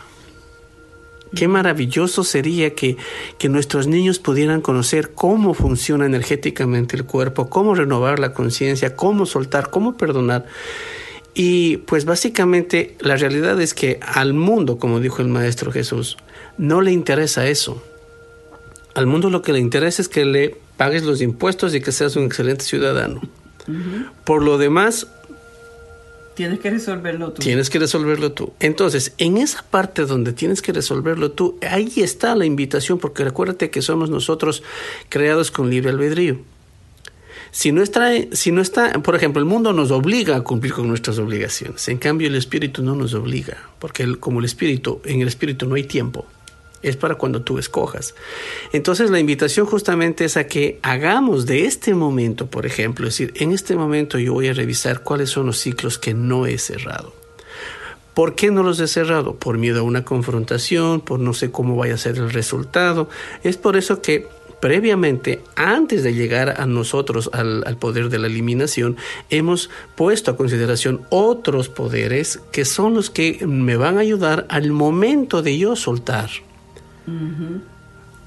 Qué 1.35 1.49
maravilloso 1.49 2.23
sería 2.23 2.73
que, 2.73 2.95
que, 3.37 3.49
nuestros 3.49 3.87
niños 3.87 4.17
pudieran 4.19 4.61
conocer 4.61 5.11
cómo 5.13 5.53
funciona 5.53 6.05
energéticamente 6.05 6.95
el 6.95 7.03
cuerpo, 7.03 7.49
cómo 7.49 7.75
renovar 7.75 8.19
la 8.19 8.31
conciencia, 8.31 8.95
cómo 8.95 9.25
soltar, 9.25 9.69
cómo 9.69 9.97
perdonar. 9.97 10.45
Y 11.39 11.77
pues 11.77 12.05
básicamente 12.05 12.95
la 12.99 13.15
realidad 13.15 13.61
es 13.61 13.75
que 13.75 13.99
al 14.01 14.33
mundo, 14.33 14.79
como 14.79 14.99
dijo 14.99 15.21
el 15.21 15.27
Maestro 15.27 15.71
Jesús, 15.71 16.17
no 16.57 16.81
le 16.81 16.91
interesa 16.91 17.47
eso. 17.47 17.79
Al 18.95 19.05
mundo 19.05 19.29
lo 19.29 19.43
que 19.43 19.53
le 19.53 19.59
interesa 19.59 20.01
es 20.01 20.09
que 20.09 20.25
le 20.25 20.57
pagues 20.77 21.03
los 21.03 21.21
impuestos 21.21 21.75
y 21.75 21.79
que 21.79 21.91
seas 21.91 22.15
un 22.15 22.23
excelente 22.23 22.65
ciudadano. 22.65 23.21
Por 24.23 24.41
lo 24.41 24.57
demás... 24.57 25.05
Tienes 26.33 26.57
que 26.57 26.71
resolverlo 26.71 27.31
tú. 27.33 27.43
Tienes 27.43 27.69
que 27.69 27.77
resolverlo 27.77 28.31
tú. 28.31 28.53
Entonces, 28.59 29.13
en 29.19 29.37
esa 29.37 29.61
parte 29.61 30.07
donde 30.07 30.33
tienes 30.33 30.63
que 30.63 30.73
resolverlo 30.73 31.33
tú, 31.33 31.59
ahí 31.61 31.93
está 31.97 32.33
la 32.35 32.45
invitación, 32.45 32.97
porque 32.97 33.23
recuérdate 33.23 33.69
que 33.69 33.83
somos 33.83 34.09
nosotros 34.09 34.63
creados 35.09 35.51
con 35.51 35.69
libre 35.69 35.91
albedrío. 35.91 36.39
Si 37.57 37.71
no, 37.71 37.81
está, 37.81 38.91
por 39.01 39.15
ejemplo, 39.15 39.39
el 39.39 39.47
mundo 39.47 39.73
nos 39.73 39.89
obliga 39.89 40.35
a 40.35 40.41
cumplir 40.41 40.73
con 40.73 40.87
nuestras 40.87 41.17
obligaciones, 41.17 41.87
en 41.87 41.97
cambio 41.97 42.27
el 42.27 42.35
espíritu 42.35 42.83
no 42.83 42.93
nos 42.93 43.15
obliga, 43.15 43.57
porque 43.79 44.15
como 44.19 44.37
el 44.37 44.45
espíritu, 44.45 45.01
en 45.05 45.21
el 45.21 45.27
espíritu 45.27 45.67
no 45.67 45.73
hay 45.73 45.85
tiempo, 45.85 46.27
es 46.83 46.97
para 46.97 47.15
cuando 47.15 47.41
tú 47.41 47.57
escojas. 47.57 48.13
Entonces 48.73 49.09
la 49.09 49.19
invitación 49.19 49.65
justamente 49.65 50.23
es 50.23 50.37
a 50.37 50.45
que 50.45 50.77
hagamos 50.83 51.47
de 51.47 51.65
este 51.65 51.95
momento, 51.95 52.45
por 52.45 52.67
ejemplo, 52.67 53.07
es 53.07 53.17
decir, 53.17 53.33
en 53.41 53.51
este 53.51 53.75
momento 53.75 54.19
yo 54.19 54.33
voy 54.33 54.49
a 54.49 54.53
revisar 54.53 55.01
cuáles 55.01 55.31
son 55.31 55.47
los 55.47 55.57
ciclos 55.57 55.97
que 55.97 56.13
no 56.13 56.45
he 56.45 56.59
cerrado. 56.59 57.11
¿Por 58.13 58.35
qué 58.35 58.51
no 58.51 58.61
los 58.61 58.79
he 58.79 58.87
cerrado? 58.87 59.35
Por 59.35 59.57
miedo 59.57 59.79
a 59.79 59.83
una 59.83 60.05
confrontación, 60.05 61.01
por 61.01 61.19
no 61.19 61.33
sé 61.33 61.49
cómo 61.49 61.75
vaya 61.75 61.95
a 61.95 61.97
ser 61.97 62.17
el 62.17 62.31
resultado. 62.31 63.09
Es 63.43 63.57
por 63.57 63.77
eso 63.77 63.99
que 63.99 64.27
previamente, 64.59 65.41
antes 65.55 66.03
de 66.03 66.13
llegar 66.13 66.59
a 66.61 66.65
nosotros 66.65 67.29
al, 67.33 67.77
poder 67.77 68.09
de 68.09 68.19
la 68.19 68.27
eliminación, 68.27 68.97
hemos 69.29 69.69
puesto 69.95 70.31
a 70.31 70.37
consideración 70.37 71.01
otros 71.09 71.69
poderes 71.69 72.39
que 72.51 72.65
son 72.65 72.93
los 72.93 73.09
que 73.09 73.45
me 73.45 73.77
van 73.77 73.97
a 73.97 74.01
ayudar 74.01 74.45
al 74.49 74.71
momento 74.71 75.41
de 75.41 75.57
yo 75.57 75.75
soltar. 75.75 76.29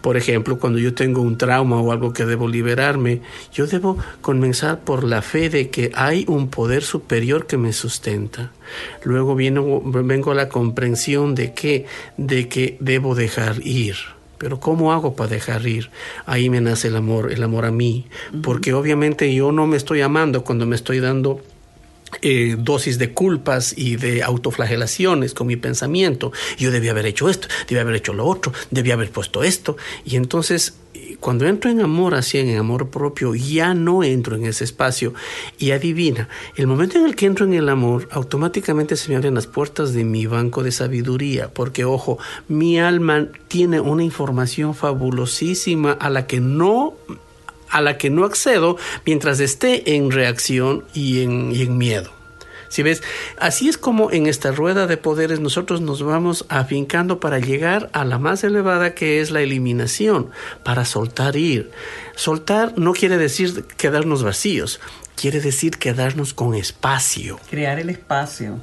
Por 0.01 0.17
ejemplo, 0.17 0.59
cuando 0.59 0.79
yo 0.79 0.95
tengo 0.95 1.21
un 1.21 1.37
trauma 1.37 1.81
o 1.81 1.93
algo 1.93 2.15
que 2.15 2.25
debo 2.25 2.49
liberarme, 2.49 3.21
yo 3.53 3.67
debo 3.67 3.99
comenzar 4.23 4.81
por 4.81 5.05
la 5.05 5.21
fe 5.21 5.51
de 5.51 5.69
que 5.69 5.91
hay 5.95 6.25
un 6.27 6.49
poder 6.49 6.83
superior 6.83 7.47
que 7.47 7.59
me 7.59 7.75
sustenta. 7.75 8.51
Luego 9.05 9.35
vengo 9.35 10.31
a 10.31 10.35
la 10.35 10.49
comprensión 10.49 11.35
de 11.35 11.53
que, 11.53 11.85
de 12.17 12.49
que 12.49 12.79
debo 12.81 13.15
dejar 13.15 13.57
ir. 13.63 13.97
Pero 14.41 14.59
¿cómo 14.59 14.91
hago 14.95 15.15
para 15.15 15.29
dejar 15.29 15.67
ir? 15.67 15.91
Ahí 16.25 16.49
me 16.49 16.63
nace 16.63 16.89
el 16.89 16.97
amor, 16.97 17.31
el 17.31 17.43
amor 17.43 17.67
a 17.67 17.71
mí. 17.71 18.07
Porque 18.43 18.73
obviamente 18.73 19.35
yo 19.35 19.53
no 19.53 19.67
me 19.67 19.77
estoy 19.77 20.01
amando 20.01 20.45
cuando 20.45 20.65
me 20.65 20.77
estoy 20.77 20.99
dando 20.99 21.43
eh, 22.23 22.57
dosis 22.59 22.97
de 22.97 23.13
culpas 23.13 23.77
y 23.77 23.97
de 23.97 24.23
autoflagelaciones 24.23 25.35
con 25.35 25.47
mi 25.47 25.57
pensamiento. 25.57 26.33
Yo 26.57 26.71
debía 26.71 26.93
haber 26.93 27.05
hecho 27.05 27.29
esto, 27.29 27.49
debía 27.69 27.83
haber 27.83 27.97
hecho 27.97 28.15
lo 28.15 28.25
otro, 28.25 28.51
debía 28.71 28.95
haber 28.95 29.11
puesto 29.11 29.43
esto. 29.43 29.77
Y 30.07 30.17
entonces, 30.17 30.79
cuando 31.19 31.47
entro 31.47 31.71
en 31.71 31.81
amor 31.81 32.15
así, 32.15 32.39
en 32.39 32.57
amor 32.57 32.91
propio, 32.91 33.35
ya 33.35 33.75
no 33.75 34.03
entro 34.05 34.37
en 34.37 34.45
ese 34.45 34.65
espacio. 34.65 35.15
Y 35.59 35.73
adivina, 35.73 36.29
el 36.57 36.67
momento 36.67 36.99
en 36.99 37.07
el 37.07 37.17
que 37.17 37.27
entro 37.27 37.47
en 37.47 37.55
el 37.55 37.69
amor, 37.69 38.09
automáticamente 38.11 38.97
se 38.97 39.11
me 39.11 39.17
abren 39.17 39.35
las 39.35 39.47
puertas 39.47 39.93
de 39.93 40.05
mi 40.05 40.27
banco 40.27 40.63
de 40.63 40.73
sabiduría. 40.73 41.53
Porque, 41.53 41.85
ojo, 41.85 42.19
mi 42.49 42.79
alma 42.79 43.29
tiene 43.49 43.81
una 43.81 44.05
información 44.05 44.75
fabulosísima 44.75 45.93
a 45.93 46.11
la 46.11 46.27
que 46.27 46.41
no 46.41 46.95
a 47.71 47.81
la 47.81 47.99
que 47.99 48.11
no 48.11 48.25
accedo 48.25 48.77
mientras 49.07 49.39
esté 49.41 49.95
en 49.95 50.11
reacción 50.11 50.85
y 50.93 51.23
en, 51.23 51.79
miedo. 51.79 52.20
Si 52.71 52.85
ves, 52.85 53.03
así 53.37 53.69
es 53.69 53.77
como 53.77 54.13
en 54.13 54.27
esta 54.27 54.53
rueda 54.53 54.87
de 54.87 54.97
poderes 54.97 55.41
nosotros 55.41 55.81
nos 55.81 56.03
vamos 56.03 56.47
afincando 56.49 57.19
para 57.19 57.41
llegar 57.41 57.91
a 57.93 58.05
la 58.05 58.19
más 58.19 58.45
elevada 58.45 58.95
que 58.95 59.21
es 59.21 59.33
la 59.33 59.43
eliminación, 59.43 60.31
para 60.63 60.85
soltar 60.85 61.37
ir. 61.37 61.73
Soltar 62.15 62.79
no 62.79 62.93
quiere 62.93 63.19
decir 63.19 63.65
quedarnos 63.77 64.23
vacíos, 64.23 64.81
quiere 65.17 65.41
decir 65.41 65.79
quedarnos 65.79 66.33
con 66.33 66.55
espacio. 66.55 67.41
Crear 67.51 67.81
el 67.81 67.91
espacio. 67.91 68.61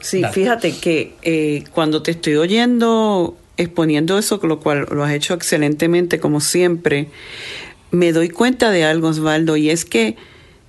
Sí, 0.00 0.22
fíjate 0.30 0.76
que 0.76 1.16
eh, 1.22 1.64
cuando 1.72 2.02
te 2.02 2.10
estoy 2.10 2.36
oyendo 2.36 3.36
exponiendo 3.56 4.18
eso, 4.18 4.38
lo 4.42 4.60
cual 4.60 4.86
lo 4.90 5.04
has 5.04 5.12
hecho 5.12 5.32
excelentemente 5.32 6.20
como 6.20 6.40
siempre, 6.40 7.08
me 7.90 8.12
doy 8.12 8.28
cuenta 8.28 8.70
de 8.70 8.84
algo, 8.84 9.08
Osvaldo, 9.08 9.56
y 9.56 9.70
es 9.70 9.84
que 9.84 10.16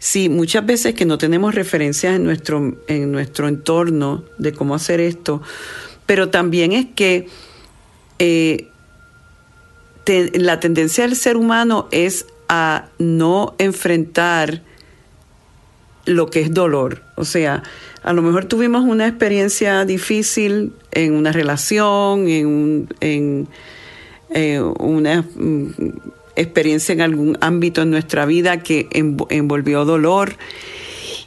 sí, 0.01 0.29
muchas 0.29 0.65
veces 0.65 0.95
que 0.95 1.05
no 1.05 1.19
tenemos 1.19 1.53
referencias 1.53 2.15
en 2.15 2.23
nuestro, 2.23 2.75
en 2.87 3.11
nuestro 3.11 3.47
entorno 3.47 4.23
de 4.39 4.51
cómo 4.51 4.73
hacer 4.73 4.99
esto, 4.99 5.43
pero 6.07 6.29
también 6.29 6.71
es 6.71 6.87
que 6.95 7.27
eh, 8.17 8.67
la 10.33 10.59
tendencia 10.59 11.05
del 11.05 11.15
ser 11.15 11.37
humano 11.37 11.87
es 11.91 12.25
a 12.49 12.87
no 12.97 13.53
enfrentar 13.59 14.63
lo 16.05 16.31
que 16.31 16.41
es 16.41 16.51
dolor. 16.51 17.03
O 17.15 17.23
sea, 17.23 17.61
a 18.01 18.11
lo 18.11 18.23
mejor 18.23 18.45
tuvimos 18.45 18.83
una 18.83 19.07
experiencia 19.07 19.85
difícil 19.85 20.73
en 20.91 21.13
una 21.13 21.31
relación, 21.31 22.27
en, 22.27 22.89
en 22.99 23.47
eh, 24.31 24.59
una 24.59 25.21
mm, 25.21 25.91
experiencia 26.35 26.93
en 26.93 27.01
algún 27.01 27.37
ámbito 27.41 27.81
en 27.81 27.91
nuestra 27.91 28.25
vida 28.25 28.63
que 28.63 28.87
envolvió 29.29 29.85
dolor. 29.85 30.35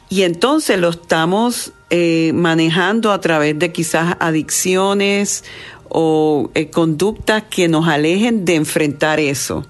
Y 0.09 0.23
entonces 0.23 0.79
lo 0.79 0.89
estamos 0.89 1.73
eh, 1.89 2.31
manejando 2.33 3.11
a 3.11 3.21
través 3.21 3.57
de 3.57 3.71
quizás 3.71 4.17
adicciones 4.19 5.43
o 5.89 6.51
eh, 6.53 6.69
conductas 6.69 7.43
que 7.43 7.67
nos 7.67 7.87
alejen 7.87 8.45
de 8.45 8.55
enfrentar 8.55 9.19
eso. 9.19 9.65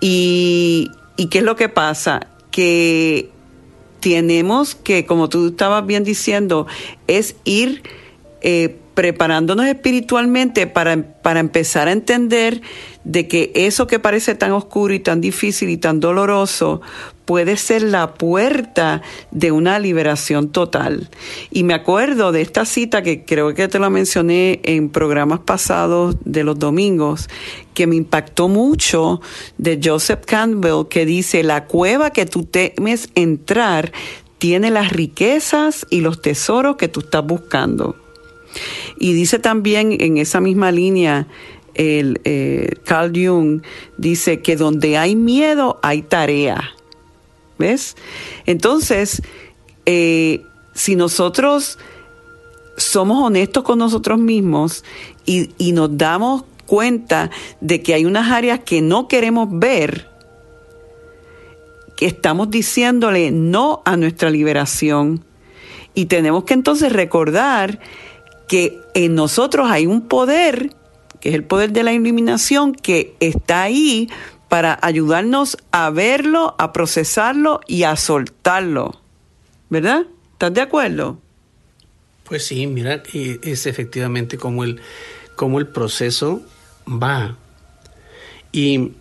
Y, 0.00 0.90
¿Y 1.16 1.26
qué 1.26 1.38
es 1.38 1.44
lo 1.44 1.56
que 1.56 1.68
pasa? 1.68 2.26
Que 2.50 3.30
tenemos 4.00 4.74
que, 4.74 5.06
como 5.06 5.28
tú 5.28 5.48
estabas 5.48 5.86
bien 5.86 6.04
diciendo, 6.04 6.66
es 7.06 7.36
ir 7.44 7.82
eh, 8.42 8.76
preparándonos 8.94 9.66
espiritualmente 9.66 10.66
para, 10.66 11.02
para 11.20 11.40
empezar 11.40 11.88
a 11.88 11.92
entender 11.92 12.62
de 13.04 13.28
que 13.28 13.52
eso 13.54 13.86
que 13.86 13.98
parece 13.98 14.34
tan 14.34 14.52
oscuro 14.52 14.94
y 14.94 15.00
tan 15.00 15.20
difícil 15.20 15.68
y 15.68 15.76
tan 15.76 16.00
doloroso 16.00 16.80
puede 17.24 17.56
ser 17.56 17.82
la 17.82 18.14
puerta 18.14 19.02
de 19.30 19.50
una 19.50 19.78
liberación 19.78 20.50
total. 20.50 21.08
Y 21.50 21.64
me 21.64 21.74
acuerdo 21.74 22.32
de 22.32 22.42
esta 22.42 22.64
cita 22.64 23.02
que 23.02 23.24
creo 23.24 23.54
que 23.54 23.68
te 23.68 23.78
la 23.78 23.90
mencioné 23.90 24.60
en 24.64 24.90
programas 24.90 25.40
pasados 25.40 26.16
de 26.24 26.44
los 26.44 26.58
domingos, 26.58 27.28
que 27.72 27.86
me 27.86 27.96
impactó 27.96 28.48
mucho 28.48 29.20
de 29.58 29.80
Joseph 29.82 30.24
Campbell, 30.26 30.86
que 30.88 31.06
dice, 31.06 31.42
la 31.42 31.64
cueva 31.64 32.10
que 32.10 32.26
tú 32.26 32.44
temes 32.44 33.10
entrar 33.14 33.92
tiene 34.38 34.70
las 34.70 34.92
riquezas 34.92 35.86
y 35.90 36.00
los 36.00 36.20
tesoros 36.20 36.76
que 36.76 36.88
tú 36.88 37.00
estás 37.00 37.26
buscando. 37.26 38.03
Y 38.98 39.12
dice 39.12 39.38
también 39.38 39.96
en 40.00 40.18
esa 40.18 40.40
misma 40.40 40.70
línea, 40.72 41.26
el, 41.74 42.20
eh, 42.24 42.76
Carl 42.84 43.12
Jung 43.14 43.62
dice 43.98 44.40
que 44.40 44.56
donde 44.56 44.96
hay 44.96 45.16
miedo 45.16 45.78
hay 45.82 46.02
tarea. 46.02 46.70
¿Ves? 47.58 47.96
Entonces, 48.46 49.22
eh, 49.86 50.42
si 50.74 50.96
nosotros 50.96 51.78
somos 52.76 53.24
honestos 53.24 53.62
con 53.62 53.78
nosotros 53.78 54.18
mismos 54.18 54.84
y, 55.24 55.50
y 55.58 55.72
nos 55.72 55.96
damos 55.96 56.44
cuenta 56.66 57.30
de 57.60 57.82
que 57.82 57.94
hay 57.94 58.04
unas 58.04 58.30
áreas 58.32 58.60
que 58.60 58.80
no 58.80 59.06
queremos 59.06 59.48
ver, 59.50 60.08
que 61.96 62.06
estamos 62.06 62.50
diciéndole 62.50 63.30
no 63.30 63.82
a 63.84 63.96
nuestra 63.96 64.30
liberación. 64.30 65.24
Y 65.94 66.06
tenemos 66.06 66.44
que 66.44 66.54
entonces 66.54 66.92
recordar 66.92 67.78
que 68.48 68.80
en 68.94 69.14
nosotros 69.14 69.68
hay 69.70 69.86
un 69.86 70.08
poder, 70.08 70.70
que 71.20 71.30
es 71.30 71.34
el 71.34 71.44
poder 71.44 71.72
de 71.72 71.82
la 71.82 71.92
iluminación, 71.92 72.74
que 72.74 73.16
está 73.20 73.62
ahí 73.62 74.08
para 74.48 74.78
ayudarnos 74.82 75.56
a 75.72 75.90
verlo, 75.90 76.54
a 76.58 76.72
procesarlo 76.72 77.60
y 77.66 77.84
a 77.84 77.96
soltarlo. 77.96 79.00
¿Verdad? 79.70 80.06
¿Estás 80.32 80.54
de 80.54 80.60
acuerdo? 80.60 81.18
Pues 82.24 82.46
sí, 82.46 82.66
mira, 82.66 83.02
es 83.12 83.66
efectivamente 83.66 84.38
como 84.38 84.64
el, 84.64 84.80
como 85.36 85.58
el 85.58 85.66
proceso 85.66 86.42
va. 86.86 87.36
Y 88.52 88.92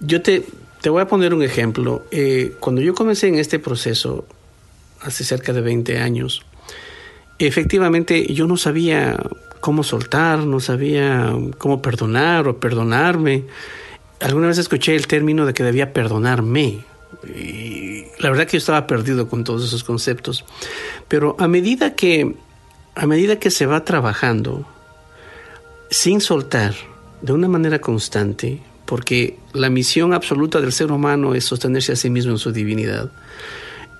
yo 0.00 0.22
te, 0.22 0.44
te 0.82 0.90
voy 0.90 1.02
a 1.02 1.08
poner 1.08 1.34
un 1.34 1.42
ejemplo. 1.42 2.04
Eh, 2.10 2.54
cuando 2.60 2.80
yo 2.80 2.94
comencé 2.94 3.26
en 3.28 3.36
este 3.36 3.58
proceso, 3.58 4.24
hace 5.00 5.24
cerca 5.24 5.52
de 5.52 5.60
20 5.60 5.98
años, 5.98 6.45
efectivamente 7.38 8.32
yo 8.32 8.46
no 8.46 8.56
sabía 8.56 9.16
cómo 9.60 9.82
soltar, 9.82 10.40
no 10.40 10.60
sabía 10.60 11.32
cómo 11.58 11.82
perdonar 11.82 12.48
o 12.48 12.58
perdonarme. 12.58 13.44
Alguna 14.20 14.48
vez 14.48 14.58
escuché 14.58 14.94
el 14.94 15.06
término 15.06 15.44
de 15.44 15.54
que 15.54 15.62
debía 15.62 15.92
perdonarme. 15.92 16.84
Y 17.24 18.04
la 18.18 18.30
verdad 18.30 18.46
que 18.46 18.52
yo 18.52 18.58
estaba 18.58 18.86
perdido 18.86 19.28
con 19.28 19.44
todos 19.44 19.64
esos 19.64 19.84
conceptos. 19.84 20.44
Pero 21.08 21.36
a 21.38 21.48
medida 21.48 21.94
que, 21.94 22.34
a 22.94 23.06
medida 23.06 23.38
que 23.38 23.50
se 23.50 23.66
va 23.66 23.84
trabajando, 23.84 24.66
sin 25.90 26.20
soltar, 26.20 26.74
de 27.22 27.32
una 27.32 27.48
manera 27.48 27.80
constante, 27.80 28.60
porque 28.84 29.38
la 29.52 29.70
misión 29.70 30.14
absoluta 30.14 30.60
del 30.60 30.72
ser 30.72 30.92
humano 30.92 31.34
es 31.34 31.44
sostenerse 31.44 31.92
a 31.92 31.96
sí 31.96 32.10
mismo 32.10 32.32
en 32.32 32.38
su 32.38 32.52
divinidad. 32.52 33.10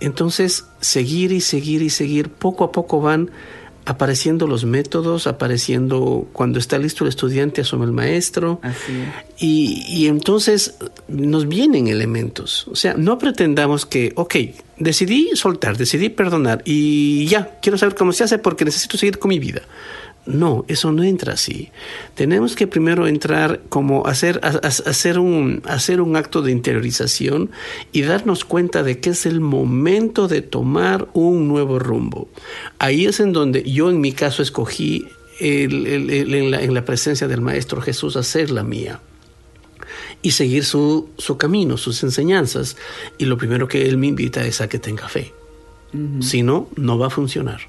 Entonces, 0.00 0.66
seguir 0.80 1.32
y 1.32 1.40
seguir 1.40 1.82
y 1.82 1.90
seguir, 1.90 2.30
poco 2.30 2.64
a 2.64 2.72
poco 2.72 3.00
van 3.00 3.30
apareciendo 3.86 4.48
los 4.48 4.64
métodos, 4.64 5.28
apareciendo 5.28 6.26
cuando 6.32 6.58
está 6.58 6.76
listo 6.76 7.04
el 7.04 7.08
estudiante, 7.08 7.60
asume 7.60 7.84
el 7.84 7.92
maestro. 7.92 8.60
Y, 9.38 9.84
y, 9.88 10.08
entonces 10.08 10.74
nos 11.06 11.46
vienen 11.46 11.86
elementos. 11.86 12.66
O 12.68 12.74
sea, 12.74 12.94
no 12.94 13.16
pretendamos 13.16 13.86
que, 13.86 14.12
ok, 14.16 14.34
decidí 14.78 15.30
soltar, 15.34 15.76
decidí 15.76 16.08
perdonar 16.08 16.62
y 16.64 17.26
ya, 17.26 17.58
quiero 17.62 17.78
saber 17.78 17.94
cómo 17.94 18.12
se 18.12 18.24
hace 18.24 18.38
porque 18.38 18.64
necesito 18.64 18.98
seguir 18.98 19.20
con 19.20 19.28
mi 19.28 19.38
vida. 19.38 19.62
No, 20.26 20.64
eso 20.66 20.90
no 20.90 21.04
entra 21.04 21.34
así. 21.34 21.70
Tenemos 22.14 22.56
que 22.56 22.66
primero 22.66 23.06
entrar 23.06 23.60
como 23.68 24.06
hacer, 24.06 24.40
hacer, 24.42 25.20
un, 25.20 25.62
hacer 25.66 26.00
un 26.00 26.16
acto 26.16 26.42
de 26.42 26.50
interiorización 26.50 27.50
y 27.92 28.02
darnos 28.02 28.44
cuenta 28.44 28.82
de 28.82 28.98
que 28.98 29.10
es 29.10 29.24
el 29.24 29.40
momento 29.40 30.26
de 30.26 30.42
tomar 30.42 31.06
un 31.12 31.46
nuevo 31.46 31.78
rumbo. 31.78 32.28
Ahí 32.80 33.06
es 33.06 33.20
en 33.20 33.32
donde 33.32 33.62
yo 33.62 33.88
en 33.88 34.00
mi 34.00 34.12
caso 34.12 34.42
escogí 34.42 35.06
en, 35.38 36.50
la, 36.50 36.60
en, 36.60 36.74
la, 36.74 36.84
presencia 36.84 37.28
del 37.28 37.40
Maestro 37.40 37.80
Jesús 37.80 38.16
hacer 38.16 38.50
la 38.50 38.64
mía 38.64 39.00
y 40.22 40.32
seguir 40.32 40.64
su, 40.64 41.08
su 41.18 41.36
camino, 41.36 41.76
sus 41.76 42.02
enseñanzas. 42.02 42.76
Y 43.16 43.26
lo 43.26 43.38
primero 43.38 43.68
que 43.68 43.88
Él 43.88 43.96
me 43.96 44.08
invita 44.08 44.44
es 44.44 44.60
a 44.60 44.68
que 44.68 44.80
tenga 44.80 45.08
fe. 45.08 45.32
Si 46.20 46.42
no, 46.42 46.68
no 46.76 46.98
va 46.98 47.08
a 47.08 47.10
funcionar. 47.10 47.60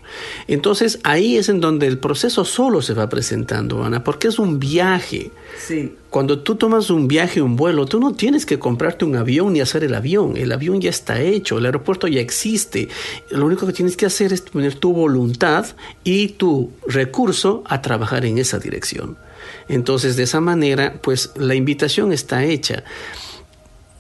Entonces 0.48 1.00
ahí 1.04 1.38
es 1.38 1.50
en 1.50 1.60
donde 1.60 1.88
el 1.88 1.98
proceso 1.98 2.46
solo 2.46 2.82
se 2.82 2.94
va 2.94 3.10
presentando, 3.10 3.84
Ana, 3.84 4.04
porque 4.04 4.28
es 4.28 4.40
un 4.40 4.60
viaje. 4.60 5.32
Sí. 5.58 5.94
Cuando 6.10 6.40
tú 6.40 6.56
tomas 6.56 6.90
un 6.90 7.08
viaje, 7.08 7.42
un 7.42 7.56
vuelo, 7.56 7.86
tú 7.86 8.00
no 8.00 8.14
tienes 8.14 8.46
que 8.46 8.60
comprarte 8.60 9.06
un 9.06 9.16
avión 9.16 9.54
ni 9.54 9.62
hacer 9.62 9.84
el 9.84 9.94
avión. 9.94 10.38
El 10.38 10.52
avión 10.52 10.80
ya 10.82 10.90
está 10.90 11.22
hecho, 11.22 11.58
el 11.58 11.66
aeropuerto 11.66 12.08
ya 12.08 12.22
existe. 12.22 12.88
Lo 13.30 13.46
único 13.46 13.68
que 13.68 13.74
tienes 13.74 13.98
que 13.98 14.06
hacer 14.06 14.34
es 14.34 14.42
poner 14.42 14.76
tu 14.76 14.94
voluntad 14.94 15.66
y 16.04 16.30
tu 16.30 16.72
recurso 16.88 17.64
a 17.66 17.82
trabajar 17.82 18.26
en 18.26 18.38
esa 18.38 18.60
dirección. 18.60 19.18
Entonces, 19.70 20.16
de 20.16 20.24
esa 20.24 20.42
manera, 20.42 21.00
pues 21.02 21.32
la 21.36 21.56
invitación 21.56 22.14
está 22.14 22.44
hecha 22.44 22.84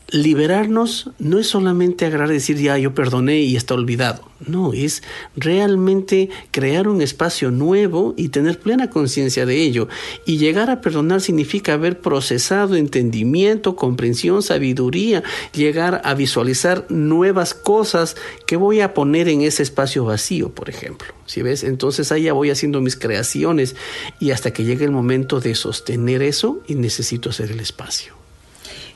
liberarnos 0.10 1.12
no 1.20 1.38
es 1.38 1.48
solamente 1.48 2.06
agarrar 2.06 2.30
y 2.30 2.36
decir 2.36 2.58
ya 2.58 2.78
yo 2.78 2.94
perdoné 2.94 3.40
y 3.40 3.56
está 3.56 3.74
olvidado. 3.74 4.28
No, 4.46 4.72
es 4.72 5.02
realmente 5.36 6.30
crear 6.52 6.88
un 6.88 7.02
espacio 7.02 7.50
nuevo 7.50 8.14
y 8.16 8.30
tener 8.30 8.60
plena 8.60 8.90
conciencia 8.90 9.46
de 9.46 9.62
ello. 9.62 9.88
Y 10.26 10.38
llegar 10.38 10.70
a 10.70 10.80
perdonar 10.80 11.22
significa 11.22 11.74
haber 11.74 12.00
procesado 12.00 12.76
entendimiento, 12.76 13.76
comprensión, 13.76 14.44
sabiduría, 14.44 15.24
llegar 15.54 16.02
a 16.06 16.14
visualizar 16.14 16.86
nuevas 16.90 17.54
cosas 17.54 18.16
que 18.46 18.58
voy 18.58 18.82
a 18.82 18.94
poner 18.94 19.28
en 19.28 19.42
ese 19.42 19.64
espacio 19.64 20.06
vacío, 20.06 20.50
por 20.50 20.70
ejemplo. 20.70 21.14
Si 21.26 21.42
ves, 21.42 21.64
entonces 21.64 22.12
ahí 22.12 22.24
ya 22.24 22.34
voy 22.34 22.52
haciendo 22.52 22.80
mis 22.80 22.96
creaciones 22.96 23.76
y 24.20 24.32
hasta 24.32 24.52
que 24.52 24.64
llegue 24.64 24.86
el 24.86 24.92
momento 24.92 25.40
de 25.40 25.56
sostener 25.56 26.22
eso 26.22 26.62
y 26.68 26.76
necesito 26.76 27.32
hacer 27.32 27.52
el 27.52 27.60
espacio. 27.60 28.17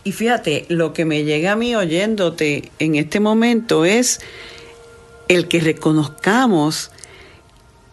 Y 0.04 0.12
fíjate, 0.14 0.66
lo 0.70 0.94
que 0.94 1.06
me 1.06 1.24
llega 1.24 1.52
a 1.52 1.56
mí 1.56 1.76
oyéndote 1.76 2.72
en 2.80 2.96
este 2.96 3.20
momento 3.20 3.86
es 3.86 4.20
el 5.28 5.48
que 5.48 5.60
reconozcamos 5.60 6.92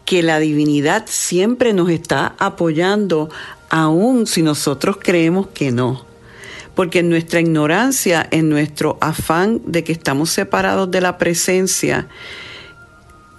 que 0.05 0.23
la 0.23 0.39
divinidad 0.39 1.05
siempre 1.07 1.71
nos 1.71 1.89
está 1.89 2.35
apoyando, 2.39 3.29
aun 3.69 4.25
si 4.25 4.41
nosotros 4.41 4.97
creemos 4.99 5.47
que 5.53 5.71
no. 5.71 6.03
Porque 6.73 6.99
en 6.99 7.09
nuestra 7.09 7.41
ignorancia, 7.41 8.27
en 8.31 8.49
nuestro 8.49 8.97
afán 9.01 9.61
de 9.67 9.83
que 9.83 9.91
estamos 9.91 10.31
separados 10.31 10.89
de 10.89 11.01
la 11.01 11.19
presencia, 11.19 12.07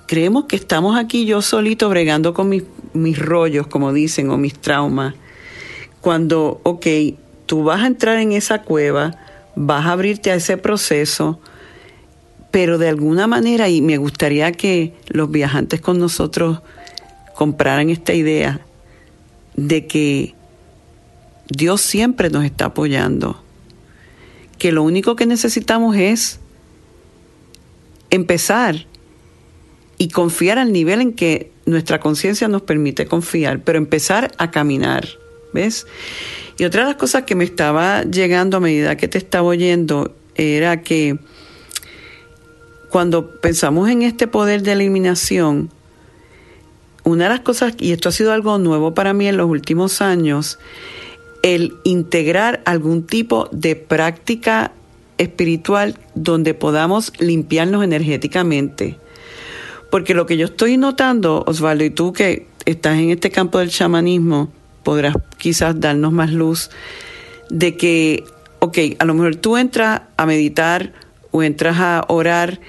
creemos 0.07 0.45
que 0.45 0.55
estamos 0.55 0.97
aquí 0.97 1.25
yo 1.25 1.43
solito 1.43 1.89
bregando 1.89 2.35
con 2.35 2.49
mis, 2.49 2.63
mis 2.93 3.19
rollos, 3.19 3.67
como 3.67 3.93
dicen, 3.93 4.31
o 4.31 4.39
mis 4.39 4.55
traumas. 4.55 5.15
Cuando, 6.01 6.61
ok, 6.63 6.87
tú 7.51 7.65
vas 7.65 7.83
a 7.83 7.89
entrar 7.89 8.19
en 8.19 8.31
esa 8.31 8.63
cueva, 8.63 9.17
vas 9.57 9.85
a 9.85 9.91
abrirte 9.91 10.31
a 10.31 10.37
ese 10.37 10.57
proceso, 10.57 11.41
pero 12.53 12.79
de 12.79 12.89
alguna 12.89 13.27
manera, 13.27 13.69
y 13.69 13.83
me 13.83 13.97
gustaría 13.97 14.53
que 14.53 14.95
los 15.09 15.33
viajantes 15.33 15.81
con 15.81 15.99
nosotros 15.99 16.61
compraran 17.35 17.91
esta 17.91 18.15
idea 18.15 18.61
de 19.57 19.89
que 19.89 20.37
Dios 21.49 21.81
siempre 21.81 22.31
nos 22.31 22.45
está 22.45 22.67
apoyando, 22.67 23.43
que 24.57 24.71
lo 24.71 24.85
único 24.85 25.17
que 25.17 25.27
necesitamos 25.27 25.97
es 25.97 26.39
empezar 28.11 28.87
y 29.99 30.11
confiar 30.11 30.59
al 30.59 30.73
nivel 30.73 31.01
en 31.01 31.15
que 31.15 31.51
nuestra 31.67 31.99
conciencia 31.99 32.47
nos 32.47 32.63
permite 32.63 33.07
confiar, 33.07 33.59
pero 33.65 33.77
empezar 33.77 34.31
a 34.39 34.53
caminar, 34.53 35.09
¿ves? 35.53 35.87
Y 36.59 36.65
otra 36.65 36.83
de 36.83 36.89
las 36.89 36.97
cosas 36.97 37.23
que 37.23 37.35
me 37.35 37.45
estaba 37.45 38.03
llegando 38.03 38.59
a 38.59 38.61
medida 38.61 38.97
que 38.97 39.09
te 39.09 39.19
estaba 39.19 39.49
oyendo 39.49 40.15
era 40.35 40.83
que 40.83 41.19
cuando 42.91 43.31
pensamos 43.41 43.89
en 43.89 44.03
este 44.03 44.27
poder 44.27 44.63
de 44.63 44.73
eliminación, 44.73 45.71
una 47.05 47.25
de 47.25 47.31
las 47.31 47.41
cosas, 47.41 47.75
y 47.79 47.93
esto 47.93 48.09
ha 48.09 48.13
sido 48.13 48.33
algo 48.33 48.59
nuevo 48.59 48.95
para 48.95 49.13
mí 49.13 49.27
en 49.29 49.37
los 49.37 49.49
últimos 49.49 50.03
años, 50.03 50.59
el 51.43 51.75
integrar 51.85 52.61
algún 52.67 53.07
tipo 53.07 53.49
de 53.53 53.77
práctica 53.77 54.73
espiritual 55.19 55.97
donde 56.15 56.55
podamos 56.55 57.13
limpiarnos 57.19 57.85
energéticamente. 57.85 58.99
Porque 59.91 60.15
lo 60.15 60.27
que 60.27 60.37
yo 60.37 60.47
estoy 60.47 60.77
notando, 60.77 61.45
Osvaldo, 61.47 61.85
y 61.85 61.91
tú 61.91 62.13
que 62.13 62.47
estás 62.65 62.99
en 62.99 63.11
este 63.11 63.31
campo 63.31 63.59
del 63.59 63.71
chamanismo, 63.71 64.53
podrás 64.83 65.15
quizás 65.39 65.79
darnos 65.81 66.13
más 66.13 66.33
luz 66.33 66.71
de 67.49 67.77
que, 67.77 68.25
ok, 68.61 68.79
a 68.99 69.05
lo 69.05 69.15
mejor 69.15 69.37
tú 69.37 69.57
entras 69.57 70.03
a 70.17 70.27
meditar 70.27 70.93
o 71.31 71.43
entras 71.43 71.79
a 71.79 72.05
orar, 72.09 72.61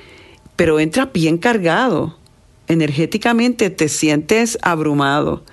pero 0.56 0.80
entras 0.80 1.12
bien 1.13 1.38
cargado. 1.38 2.17
Energéticamente 2.67 3.69
te 3.69 3.89
sientes 3.89 4.58
abrumado. 4.62 5.43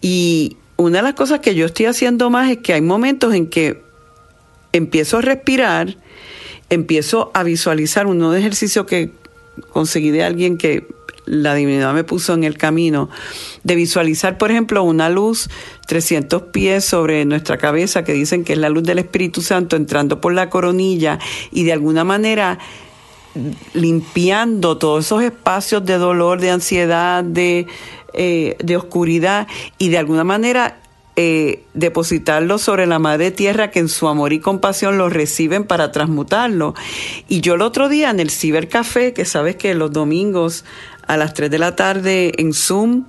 Y 0.00 0.56
una 0.76 0.98
de 0.98 1.02
las 1.02 1.14
cosas 1.14 1.40
que 1.40 1.54
yo 1.54 1.66
estoy 1.66 1.86
haciendo 1.86 2.30
más 2.30 2.50
es 2.50 2.58
que 2.58 2.72
hay 2.72 2.80
momentos 2.80 3.34
en 3.34 3.48
que 3.48 3.82
empiezo 4.72 5.18
a 5.18 5.22
respirar, 5.22 5.96
empiezo 6.70 7.30
a 7.34 7.42
visualizar 7.42 8.06
uno 8.06 8.30
de 8.30 8.40
ejercicios 8.40 8.86
que 8.86 9.12
conseguí 9.72 10.10
de 10.10 10.24
alguien 10.24 10.56
que 10.56 10.86
la 11.28 11.54
divinidad 11.54 11.92
me 11.94 12.04
puso 12.04 12.34
en 12.34 12.44
el 12.44 12.56
camino, 12.56 13.10
de 13.62 13.74
visualizar, 13.74 14.38
por 14.38 14.50
ejemplo, 14.50 14.82
una 14.82 15.10
luz 15.10 15.48
300 15.86 16.42
pies 16.44 16.84
sobre 16.84 17.24
nuestra 17.24 17.58
cabeza, 17.58 18.04
que 18.04 18.12
dicen 18.12 18.44
que 18.44 18.54
es 18.54 18.58
la 18.58 18.70
luz 18.70 18.82
del 18.82 18.98
Espíritu 18.98 19.42
Santo 19.42 19.76
entrando 19.76 20.20
por 20.20 20.32
la 20.32 20.50
coronilla 20.50 21.18
y 21.52 21.64
de 21.64 21.72
alguna 21.72 22.04
manera 22.04 22.58
limpiando 23.74 24.78
todos 24.78 25.06
esos 25.06 25.22
espacios 25.22 25.84
de 25.84 25.98
dolor, 25.98 26.40
de 26.40 26.50
ansiedad, 26.50 27.22
de, 27.22 27.66
eh, 28.14 28.56
de 28.58 28.76
oscuridad 28.76 29.46
y 29.78 29.90
de 29.90 29.98
alguna 29.98 30.24
manera 30.24 30.78
eh, 31.20 31.64
depositarlo 31.74 32.58
sobre 32.58 32.86
la 32.86 33.00
madre 33.00 33.32
tierra 33.32 33.72
que 33.72 33.80
en 33.80 33.88
su 33.88 34.06
amor 34.06 34.32
y 34.32 34.38
compasión 34.38 34.98
lo 34.98 35.08
reciben 35.08 35.64
para 35.64 35.90
transmutarlo. 35.90 36.74
Y 37.28 37.40
yo 37.40 37.54
el 37.54 37.62
otro 37.62 37.88
día 37.88 38.10
en 38.10 38.20
el 38.20 38.30
cibercafé, 38.30 39.12
que 39.12 39.24
sabes 39.24 39.56
que 39.56 39.74
los 39.74 39.92
domingos 39.92 40.64
a 41.08 41.16
las 41.16 41.34
3 41.34 41.50
de 41.50 41.58
la 41.58 41.74
tarde 41.74 42.32
en 42.36 42.52
Zoom. 42.52 43.06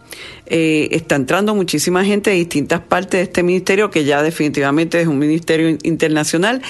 Eh, 0.47 0.87
está 0.91 1.15
entrando 1.15 1.53
muchísima 1.53 2.03
gente 2.03 2.31
de 2.31 2.37
distintas 2.37 2.79
partes 2.79 3.19
de 3.19 3.23
este 3.23 3.43
ministerio, 3.43 3.91
que 3.91 4.05
ya 4.05 4.23
definitivamente 4.23 4.99
es 4.99 5.07
un 5.07 5.19
ministerio 5.19 5.77
internacional. 5.83 6.61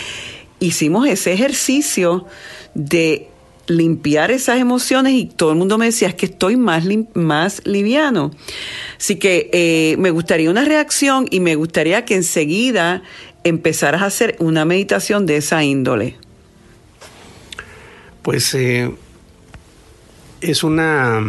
Hicimos 0.59 1.07
ese 1.07 1.31
ejercicio 1.31 2.25
de 2.73 3.29
limpiar 3.67 4.31
esas 4.31 4.59
emociones 4.59 5.13
y 5.13 5.25
todo 5.25 5.51
el 5.51 5.57
mundo 5.57 5.77
me 5.77 5.85
decía 5.85 6.07
es 6.07 6.15
que 6.15 6.25
estoy 6.25 6.57
más, 6.57 6.83
más 7.13 7.61
liviano. 7.65 8.31
Así 8.97 9.17
que 9.17 9.49
eh, 9.53 9.95
me 9.99 10.09
gustaría 10.09 10.49
una 10.49 10.65
reacción 10.65 11.27
y 11.29 11.39
me 11.39 11.53
gustaría 11.55 12.03
que 12.05 12.15
enseguida 12.15 13.03
empezaras 13.43 14.01
a 14.01 14.05
hacer 14.05 14.35
una 14.39 14.65
meditación 14.65 15.27
de 15.27 15.37
esa 15.37 15.63
índole. 15.63 16.15
Pues 18.23 18.53
eh, 18.55 18.91
es 20.41 20.63
una 20.63 21.21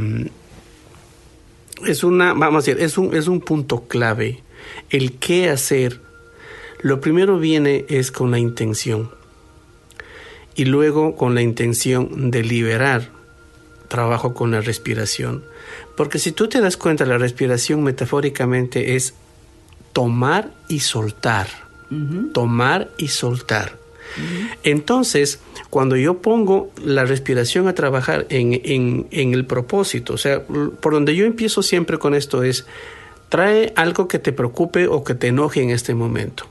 es 1.86 2.04
una 2.04 2.34
vamos 2.34 2.64
a 2.64 2.66
decir 2.66 2.82
es 2.82 2.98
un 2.98 3.14
es 3.14 3.28
un 3.28 3.40
punto 3.40 3.86
clave. 3.88 4.42
El 4.90 5.12
qué 5.14 5.48
hacer 5.50 6.00
lo 6.82 7.00
primero 7.00 7.38
viene 7.38 7.84
es 7.88 8.10
con 8.10 8.30
la 8.30 8.38
intención. 8.38 9.10
Y 10.54 10.64
luego 10.64 11.16
con 11.16 11.34
la 11.34 11.42
intención 11.42 12.30
de 12.30 12.42
liberar 12.42 13.10
trabajo 13.88 14.34
con 14.34 14.50
la 14.52 14.60
respiración. 14.60 15.44
Porque 15.96 16.18
si 16.18 16.32
tú 16.32 16.48
te 16.48 16.60
das 16.60 16.76
cuenta 16.76 17.04
la 17.04 17.18
respiración 17.18 17.82
metafóricamente 17.82 18.96
es 18.96 19.14
tomar 19.92 20.52
y 20.68 20.80
soltar. 20.80 21.48
Tomar 22.32 22.90
y 22.98 23.08
soltar. 23.08 23.76
Entonces, 24.62 25.40
cuando 25.70 25.96
yo 25.96 26.20
pongo 26.20 26.70
la 26.85 27.04
respiración 27.04 27.68
a 27.68 27.74
trabajar 27.74 28.26
en, 28.28 29.06
el 29.11 29.46
propósito, 29.46 30.14
o 30.14 30.18
sea, 30.18 30.42
por 30.42 30.92
donde 30.92 31.14
yo 31.14 31.24
empiezo 31.24 31.62
siempre 31.62 31.98
con 31.98 32.14
esto 32.14 32.42
es, 32.42 32.66
trae 33.28 33.72
algo 33.76 34.09
que 34.09 34.18
te 34.18 34.33
preocupe 34.33 34.88
o 34.88 35.04
que 35.04 35.14
te 35.14 35.28
enoje 35.28 35.62
en 35.62 35.70
este 35.70 35.94
momento. 35.94 36.46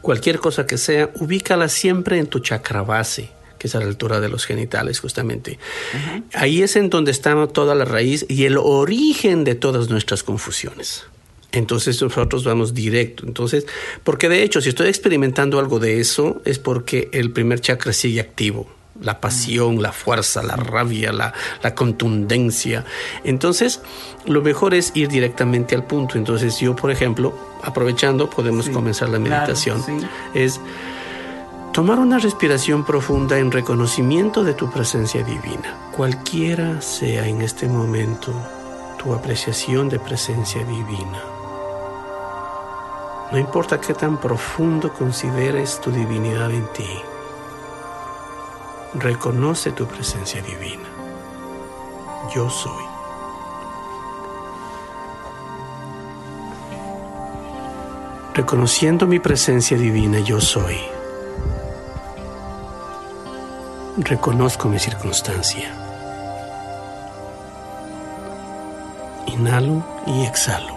Cualquier 0.00 0.38
cosa 0.38 0.66
que 0.66 0.78
sea, 0.78 1.10
ubícala 1.16 1.68
siempre 1.68 2.18
en 2.18 2.26
tu 2.26 2.40
chakra 2.40 2.82
base 2.82 3.36
que 3.58 3.68
es 3.68 3.74
a 3.74 3.80
la 3.80 3.86
altura 3.86 4.20
de 4.20 4.28
los 4.28 4.44
genitales 4.44 5.00
justamente. 5.00 5.58
Ahí 6.34 6.62
es 6.62 6.76
en 6.76 6.90
donde 6.90 7.10
está 7.10 7.46
toda 7.46 7.74
la 7.74 7.86
raíz 7.86 8.26
y 8.28 8.44
el 8.44 8.58
origen 8.58 9.44
de 9.44 9.54
todas 9.54 9.88
nuestras 9.88 10.22
confusiones. 10.22 11.04
Entonces 11.56 12.00
nosotros 12.02 12.44
vamos 12.44 12.74
directo. 12.74 13.24
Entonces, 13.26 13.66
porque 14.04 14.28
de 14.28 14.42
hecho, 14.42 14.60
si 14.60 14.68
estoy 14.68 14.88
experimentando 14.88 15.58
algo 15.58 15.78
de 15.78 16.00
eso, 16.00 16.42
es 16.44 16.58
porque 16.58 17.08
el 17.12 17.32
primer 17.32 17.60
chakra 17.60 17.92
sigue 17.92 18.20
activo. 18.20 18.66
La 19.00 19.20
pasión, 19.20 19.82
la 19.82 19.92
fuerza, 19.92 20.42
la 20.42 20.56
rabia, 20.56 21.12
la, 21.12 21.34
contundencia. 21.74 22.84
Entonces, 23.24 23.80
lo 24.26 24.42
mejor 24.42 24.74
es 24.74 24.92
ir 24.94 25.08
directamente 25.08 25.74
al 25.74 25.86
punto. 25.86 26.16
Entonces, 26.16 26.58
yo, 26.60 26.76
por 26.76 26.90
ejemplo, 26.90 27.38
aprovechando, 27.62 28.28
podemos 28.28 28.68
comenzar 28.70 29.08
la 29.08 29.18
meditación. 29.18 29.82
Es 30.34 30.60
tomar 31.72 31.98
una 31.98 32.18
respiración 32.18 32.84
profunda 32.84 33.38
en 33.38 33.50
reconocimiento 33.50 34.44
de 34.44 34.54
tu 34.54 34.70
presencia 34.70 35.22
divina. 35.22 35.90
Cualquiera 35.94 36.80
sea 36.80 37.26
en 37.26 37.42
este 37.42 37.66
momento 37.66 38.32
tu 39.02 39.12
apreciación 39.12 39.90
de 39.90 39.98
presencia 39.98 40.64
divina. 40.64 41.35
No 43.32 43.38
importa 43.38 43.80
qué 43.80 43.92
tan 43.92 44.18
profundo 44.18 44.92
consideres 44.92 45.80
tu 45.80 45.90
divinidad 45.90 46.50
en 46.52 46.66
ti, 46.72 46.88
reconoce 48.94 49.72
tu 49.72 49.84
presencia 49.86 50.40
divina. 50.40 50.88
Yo 52.32 52.48
soy. 52.48 52.84
Reconociendo 58.34 59.06
mi 59.06 59.18
presencia 59.18 59.76
divina, 59.76 60.20
yo 60.20 60.40
soy. 60.40 60.78
Reconozco 63.96 64.68
mi 64.68 64.78
circunstancia. 64.78 65.74
Inhalo 69.26 69.82
y 70.06 70.24
exhalo 70.24 70.75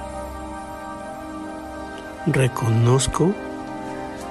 reconozco 2.34 3.34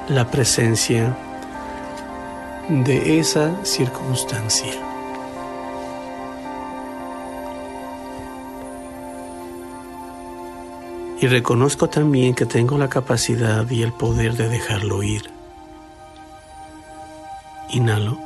la 0.09 0.31
presencia 0.31 1.17
de 2.69 3.19
esa 3.19 3.65
circunstancia. 3.65 4.73
Y 11.21 11.27
reconozco 11.27 11.89
también 11.89 12.35
que 12.35 12.47
tengo 12.47 12.79
la 12.79 12.89
capacidad 12.89 13.69
y 13.69 13.83
el 13.83 13.93
poder 13.93 14.35
de 14.37 14.49
dejarlo 14.49 15.03
ir. 15.03 15.31
Inhalo. 17.71 18.19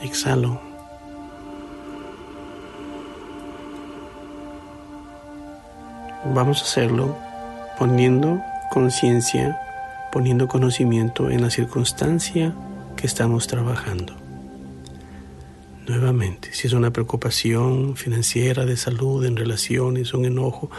Exhalo. 0.00 0.69
Vamos 6.24 6.60
a 6.60 6.64
hacerlo 6.64 7.16
poniendo 7.78 8.42
conciencia, 8.70 9.58
poniendo 10.12 10.48
conocimiento 10.48 11.30
en 11.30 11.40
la 11.40 11.48
circunstancia 11.48 12.52
que 12.94 13.06
estamos 13.06 13.46
trabajando. 13.46 14.14
Nuevamente, 15.86 16.52
si 16.52 16.66
es 16.66 16.74
una 16.74 16.90
preocupación 16.90 17.96
financiera, 17.96 18.66
de 18.66 18.76
salud, 18.76 19.24
en 19.24 19.34
relaciones, 19.34 20.12
un 20.12 20.26
enojo, 20.26 20.70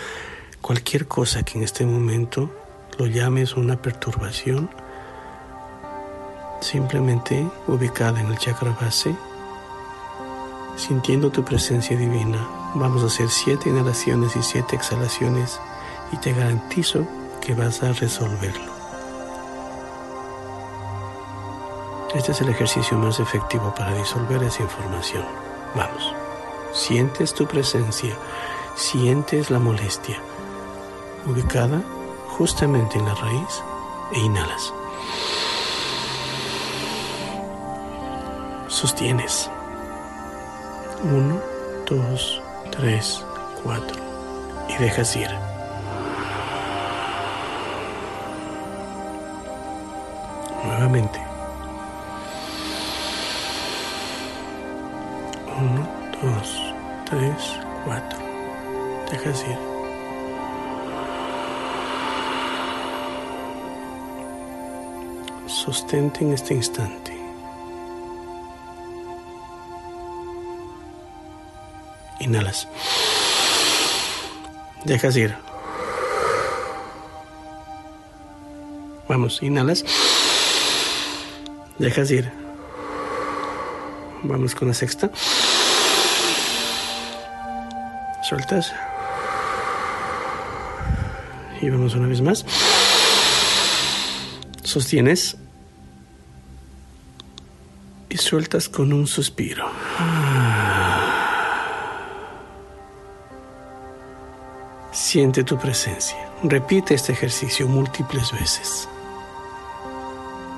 cualquier 0.61 1.07
cosa 1.07 1.41
que 1.41 1.57
en 1.57 1.63
este 1.63 1.87
momento 1.87 2.51
lo 2.99 3.07
llames 3.07 3.57
una 3.57 3.81
perturbación, 3.81 4.69
simplemente 6.59 7.43
ubicada 7.67 8.21
en 8.21 8.27
el 8.27 8.37
chakra 8.37 8.77
base, 8.79 9.15
sintiendo 10.75 11.31
tu 11.31 11.43
presencia 11.43 11.97
divina, 11.97 12.60
Vamos 12.73 13.03
a 13.03 13.07
hacer 13.07 13.29
siete 13.29 13.69
inhalaciones 13.69 14.35
y 14.35 14.43
siete 14.43 14.75
exhalaciones 14.75 15.59
y 16.11 16.17
te 16.17 16.33
garantizo 16.33 17.05
que 17.41 17.53
vas 17.53 17.83
a 17.83 17.91
resolverlo. 17.91 18.71
Este 22.13 22.31
es 22.31 22.41
el 22.41 22.49
ejercicio 22.49 22.97
más 22.97 23.19
efectivo 23.19 23.73
para 23.75 23.93
disolver 23.95 24.43
esa 24.43 24.63
información. 24.63 25.23
Vamos. 25.75 26.13
Sientes 26.73 27.33
tu 27.33 27.45
presencia, 27.45 28.15
sientes 28.75 29.49
la 29.49 29.59
molestia, 29.59 30.21
ubicada 31.25 31.81
justamente 32.37 32.97
en 32.97 33.05
la 33.05 33.15
raíz 33.15 33.63
e 34.13 34.19
inhalas. 34.19 34.73
Sostienes. 38.67 39.49
Uno, 41.03 41.39
dos, 41.89 42.40
3, 42.71 43.25
4 43.63 43.85
y 44.69 44.81
dejas 44.81 45.15
ir. 45.15 45.29
Nuevamente. 50.63 51.19
1, 55.59 55.87
2, 56.23 56.73
3, 57.09 57.59
4. 57.85 58.19
Dejas 59.11 59.43
ir. 59.47 59.57
Sostente 65.45 66.23
en 66.23 66.33
este 66.33 66.55
instante. 66.55 67.10
Inhalas. 72.21 72.67
Dejas 74.85 75.17
ir. 75.17 75.35
Vamos, 79.09 79.41
inhalas. 79.41 79.83
Dejas 81.79 82.11
ir. 82.11 82.31
Vamos 84.21 84.53
con 84.53 84.67
la 84.67 84.73
sexta. 84.75 85.09
Sueltas. 88.21 88.71
Y 91.59 91.69
vamos 91.69 91.95
una 91.95 92.07
vez 92.07 92.21
más. 92.21 92.45
Sostienes. 94.63 95.37
Y 98.09 98.17
sueltas 98.17 98.69
con 98.69 98.93
un 98.93 99.07
suspiro. 99.07 99.71
Siente 105.11 105.43
tu 105.43 105.57
presencia. 105.57 106.17
Repite 106.41 106.93
este 106.93 107.11
ejercicio 107.11 107.67
múltiples 107.67 108.31
veces. 108.31 108.87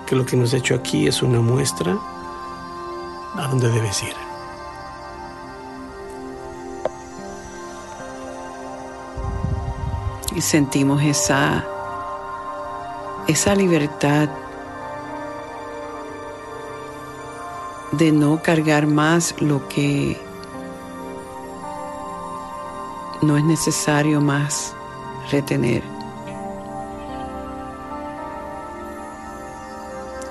Que 0.06 0.16
lo 0.16 0.28
que 0.28 0.38
nos 0.38 0.54
ha 0.54 0.58
hecho 0.58 0.76
aquí 0.76 1.08
es 1.08 1.24
una 1.24 1.42
muestra 1.42 1.98
a 3.34 3.48
dónde 3.48 3.68
debes 3.72 4.04
ir. 4.04 4.14
Y 10.36 10.42
sentimos 10.42 11.02
esa, 11.02 11.66
esa 13.28 13.56
libertad 13.56 14.30
de 17.94 18.12
no 18.12 18.40
cargar 18.44 18.86
más 18.86 19.34
lo 19.42 19.68
que 19.68 20.16
no 23.24 23.38
es 23.38 23.44
necesario 23.44 24.22
más 24.22 24.76
retener. 25.32 25.84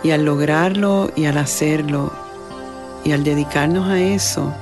Y 0.02 0.10
al 0.10 0.24
lograrlo 0.24 1.10
y 1.14 1.26
al 1.26 1.38
hacerlo 1.38 2.12
y 3.04 3.12
al 3.12 3.24
dedicarnos 3.24 3.88
a 3.88 4.00
eso, 4.00 4.52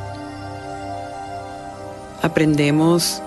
aprendemos 2.22 3.22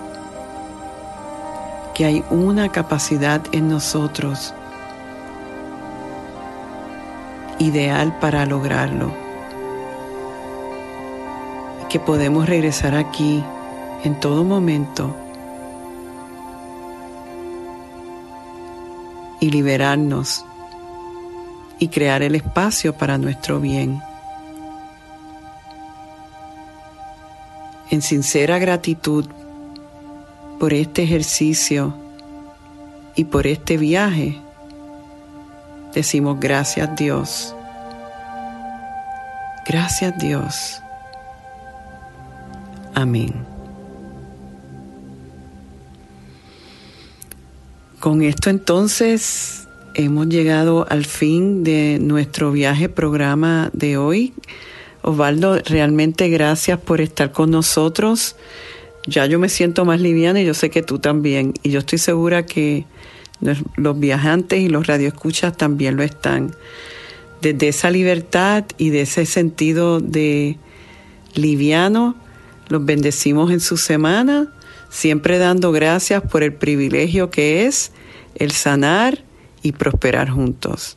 que 1.94 2.04
hay 2.04 2.24
una 2.30 2.70
capacidad 2.70 3.40
en 3.52 3.68
nosotros 3.68 4.54
ideal 7.58 8.16
para 8.20 8.46
lograrlo 8.46 9.24
que 11.88 12.00
podemos 12.00 12.48
regresar 12.48 12.96
aquí 12.96 13.44
en 14.04 14.20
todo 14.20 14.44
momento 14.44 15.14
y 19.40 19.50
liberarnos 19.50 20.44
y 21.78 21.88
crear 21.88 22.22
el 22.22 22.34
espacio 22.34 22.94
para 22.94 23.18
nuestro 23.18 23.60
bien. 23.60 24.00
En 27.90 28.02
sincera 28.02 28.58
gratitud 28.58 29.26
por 30.58 30.72
este 30.72 31.02
ejercicio 31.02 31.94
y 33.16 33.24
por 33.24 33.46
este 33.46 33.76
viaje, 33.76 34.40
decimos 35.94 36.38
gracias 36.40 36.96
Dios. 36.96 37.54
Gracias 39.66 40.16
Dios. 40.18 40.82
Amén. 42.94 43.53
Con 48.04 48.20
esto 48.20 48.50
entonces 48.50 49.66
hemos 49.94 50.28
llegado 50.28 50.86
al 50.90 51.06
fin 51.06 51.64
de 51.64 51.96
nuestro 51.98 52.52
viaje 52.52 52.90
programa 52.90 53.70
de 53.72 53.96
hoy. 53.96 54.34
Osvaldo, 55.00 55.56
realmente 55.64 56.28
gracias 56.28 56.78
por 56.78 57.00
estar 57.00 57.32
con 57.32 57.50
nosotros. 57.50 58.36
Ya 59.06 59.24
yo 59.24 59.38
me 59.38 59.48
siento 59.48 59.86
más 59.86 60.02
liviana 60.02 60.42
y 60.42 60.44
yo 60.44 60.52
sé 60.52 60.68
que 60.68 60.82
tú 60.82 60.98
también. 60.98 61.54
Y 61.62 61.70
yo 61.70 61.78
estoy 61.78 61.98
segura 61.98 62.44
que 62.44 62.84
los 63.76 63.98
viajantes 63.98 64.60
y 64.60 64.68
los 64.68 64.86
radioescuchas 64.86 65.56
también 65.56 65.96
lo 65.96 66.02
están. 66.02 66.54
Desde 67.40 67.68
esa 67.68 67.90
libertad 67.90 68.66
y 68.76 68.90
de 68.90 69.00
ese 69.00 69.24
sentido 69.24 70.00
de 70.00 70.58
liviano, 71.34 72.16
los 72.68 72.84
bendecimos 72.84 73.50
en 73.50 73.60
su 73.60 73.78
semana, 73.78 74.52
siempre 74.94 75.38
dando 75.38 75.72
gracias 75.72 76.22
por 76.22 76.44
el 76.44 76.54
privilegio 76.54 77.28
que 77.28 77.66
es 77.66 77.90
el 78.36 78.52
sanar 78.52 79.24
y 79.60 79.72
prosperar 79.72 80.30
juntos. 80.30 80.96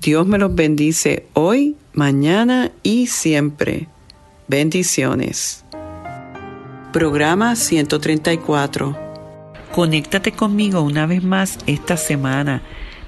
Dios 0.00 0.26
me 0.26 0.38
los 0.38 0.52
bendice 0.56 1.26
hoy, 1.32 1.76
mañana 1.92 2.72
y 2.82 3.06
siempre. 3.06 3.86
Bendiciones. 4.48 5.64
Programa 6.92 7.54
134. 7.54 8.98
Conéctate 9.72 10.32
conmigo 10.32 10.80
una 10.80 11.06
vez 11.06 11.22
más 11.22 11.58
esta 11.66 11.96
semana 11.96 12.60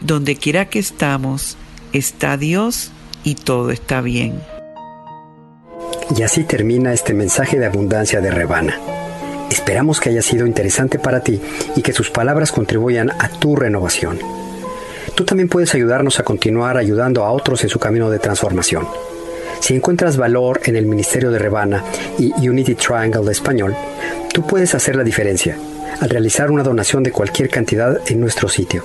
donde 0.00 0.36
quiera 0.36 0.66
que 0.66 0.78
estamos, 0.78 1.56
está 1.92 2.36
Dios 2.36 2.92
y 3.24 3.34
todo 3.34 3.70
está 3.70 4.00
bien. 4.00 4.40
Y 6.16 6.22
así 6.22 6.44
termina 6.44 6.92
este 6.92 7.14
mensaje 7.14 7.58
de 7.58 7.66
abundancia 7.66 8.20
de 8.20 8.30
Rebana. 8.30 8.78
Esperamos 9.50 10.00
que 10.00 10.10
haya 10.10 10.22
sido 10.22 10.46
interesante 10.46 10.98
para 10.98 11.20
ti 11.20 11.40
y 11.74 11.82
que 11.82 11.92
sus 11.92 12.10
palabras 12.10 12.52
contribuyan 12.52 13.10
a 13.10 13.28
tu 13.28 13.56
renovación. 13.56 14.18
Tú 15.14 15.24
también 15.24 15.48
puedes 15.48 15.74
ayudarnos 15.74 16.20
a 16.20 16.24
continuar 16.24 16.76
ayudando 16.76 17.24
a 17.24 17.30
otros 17.30 17.62
en 17.64 17.70
su 17.70 17.78
camino 17.78 18.10
de 18.10 18.18
transformación. 18.18 18.86
Si 19.60 19.74
encuentras 19.74 20.16
valor 20.16 20.60
en 20.64 20.76
el 20.76 20.86
Ministerio 20.86 21.30
de 21.30 21.38
Rebana 21.38 21.82
y 22.18 22.32
Unity 22.48 22.74
Triangle 22.74 23.24
de 23.24 23.32
Español, 23.32 23.74
tú 24.32 24.46
puedes 24.46 24.74
hacer 24.74 24.94
la 24.94 25.04
diferencia 25.04 25.56
al 26.00 26.10
realizar 26.10 26.50
una 26.50 26.62
donación 26.62 27.02
de 27.02 27.12
cualquier 27.12 27.48
cantidad 27.48 27.98
en 28.06 28.20
nuestro 28.20 28.48
sitio 28.48 28.84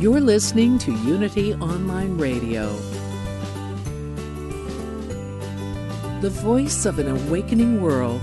You're 0.00 0.20
listening 0.20 0.78
to 0.78 0.92
Unity 0.92 1.54
Online 1.54 2.16
Radio, 2.16 2.70
the 6.20 6.30
voice 6.30 6.86
of 6.88 7.00
an 7.00 7.08
awakening 7.08 7.82
world. 7.82 8.20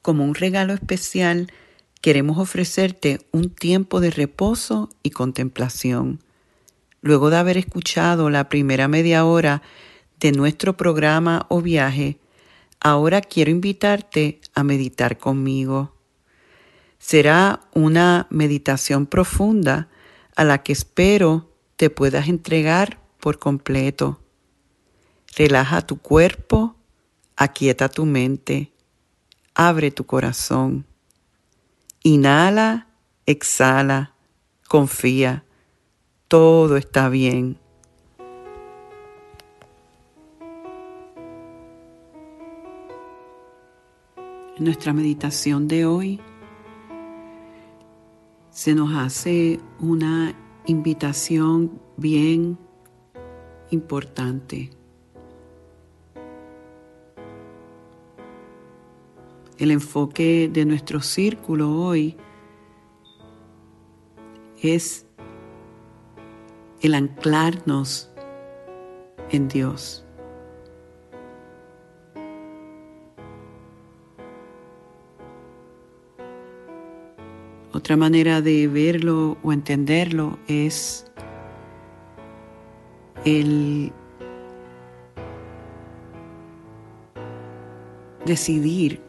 Como 0.00 0.24
un 0.24 0.34
regalo 0.36 0.72
especial, 0.72 1.52
queremos 2.00 2.38
ofrecerte 2.38 3.18
un 3.32 3.50
tiempo 3.50 4.00
de 4.00 4.10
reposo 4.10 4.88
y 5.02 5.10
contemplación. 5.10 6.20
Luego 7.02 7.28
de 7.28 7.36
haber 7.36 7.58
escuchado 7.58 8.30
la 8.30 8.48
primera 8.48 8.88
media 8.88 9.26
hora 9.26 9.60
de 10.18 10.32
nuestro 10.32 10.78
programa 10.78 11.44
o 11.50 11.60
viaje, 11.60 12.16
ahora 12.80 13.20
quiero 13.20 13.50
invitarte 13.50 14.40
a 14.54 14.64
meditar 14.64 15.18
conmigo. 15.18 15.97
Será 16.98 17.60
una 17.74 18.26
meditación 18.30 19.06
profunda 19.06 19.88
a 20.36 20.44
la 20.44 20.62
que 20.62 20.72
espero 20.72 21.52
te 21.76 21.90
puedas 21.90 22.28
entregar 22.28 23.00
por 23.20 23.38
completo. 23.38 24.20
Relaja 25.36 25.82
tu 25.82 25.98
cuerpo, 25.98 26.76
aquieta 27.36 27.88
tu 27.88 28.04
mente, 28.04 28.72
abre 29.54 29.90
tu 29.90 30.04
corazón. 30.06 30.86
Inhala, 32.02 32.88
exhala, 33.26 34.14
confía, 34.68 35.44
todo 36.26 36.76
está 36.76 37.08
bien. 37.08 37.58
En 44.56 44.64
nuestra 44.64 44.92
meditación 44.92 45.68
de 45.68 45.86
hoy 45.86 46.20
se 48.58 48.74
nos 48.74 48.92
hace 48.92 49.60
una 49.78 50.34
invitación 50.66 51.80
bien 51.96 52.58
importante. 53.70 54.70
el 59.58 59.70
enfoque 59.70 60.50
de 60.52 60.64
nuestro 60.64 61.00
círculo 61.00 61.70
hoy 61.72 62.16
es 64.60 65.06
el 66.80 66.94
anclarnos 66.94 68.10
en 69.30 69.46
Dios. 69.46 70.07
Otra 77.88 77.96
manera 77.96 78.42
de 78.42 78.68
verlo 78.68 79.38
o 79.42 79.50
entenderlo 79.50 80.38
es 80.46 81.06
el 83.24 83.94
decidir 88.26 89.00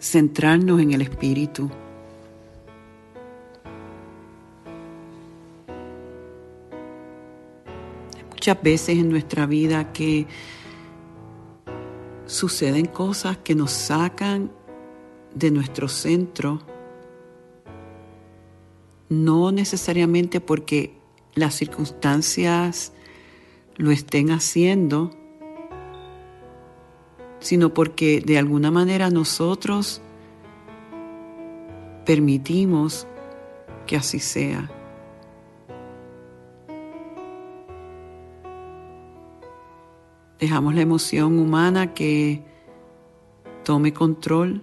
centrarnos 0.00 0.80
en 0.80 0.92
el 0.92 1.02
Espíritu. 1.02 1.70
muchas 8.30 8.62
veces 8.62 8.96
en 8.96 9.10
nuestra 9.10 9.44
vida 9.44 9.92
que 9.92 10.26
suceden 12.24 12.86
cosas 12.86 13.36
que 13.36 13.54
nos 13.54 13.72
sacan 13.72 14.50
de 15.34 15.50
nuestro 15.50 15.88
centro, 15.88 16.60
no 19.08 19.52
necesariamente 19.52 20.40
porque 20.40 20.94
las 21.34 21.54
circunstancias 21.54 22.92
lo 23.76 23.90
estén 23.90 24.30
haciendo, 24.30 25.10
sino 27.40 27.72
porque 27.74 28.20
de 28.20 28.38
alguna 28.38 28.70
manera 28.70 29.10
nosotros 29.10 30.02
permitimos 32.04 33.06
que 33.86 33.96
así 33.96 34.18
sea. 34.18 34.70
Dejamos 40.38 40.74
la 40.74 40.80
emoción 40.80 41.38
humana 41.38 41.92
que 41.92 42.42
tome 43.62 43.92
control. 43.92 44.62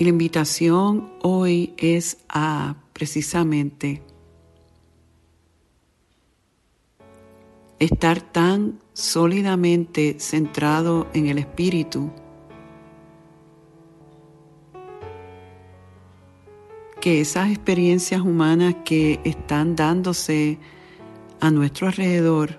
Y 0.00 0.04
la 0.04 0.08
invitación 0.08 1.10
hoy 1.20 1.74
es 1.76 2.16
a 2.30 2.74
precisamente 2.94 4.00
estar 7.78 8.22
tan 8.22 8.78
sólidamente 8.94 10.16
centrado 10.18 11.06
en 11.12 11.26
el 11.26 11.36
Espíritu 11.36 12.10
que 17.02 17.20
esas 17.20 17.50
experiencias 17.50 18.22
humanas 18.22 18.76
que 18.86 19.20
están 19.24 19.76
dándose 19.76 20.58
a 21.40 21.50
nuestro 21.50 21.88
alrededor 21.88 22.58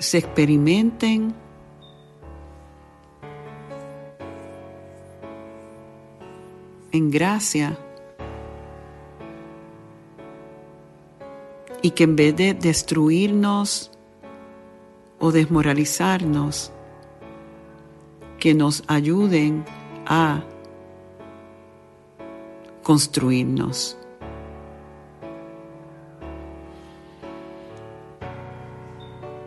se 0.00 0.18
experimenten 0.18 1.40
en 6.92 7.10
gracia 7.10 7.78
y 11.82 11.90
que 11.90 12.04
en 12.04 12.16
vez 12.16 12.36
de 12.36 12.54
destruirnos 12.54 13.90
o 15.18 15.32
desmoralizarnos, 15.32 16.72
que 18.38 18.54
nos 18.54 18.82
ayuden 18.88 19.64
a 20.04 20.42
construirnos. 22.82 23.96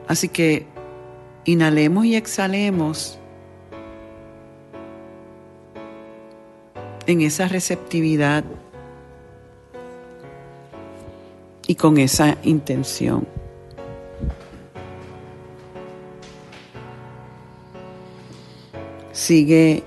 Así 0.07 0.29
que 0.29 0.65
inhalemos 1.43 2.05
y 2.05 2.15
exhalemos 2.15 3.19
en 7.07 7.21
esa 7.21 7.47
receptividad 7.47 8.43
y 11.67 11.75
con 11.75 11.97
esa 11.97 12.37
intención. 12.43 13.27
Sigue 19.11 19.83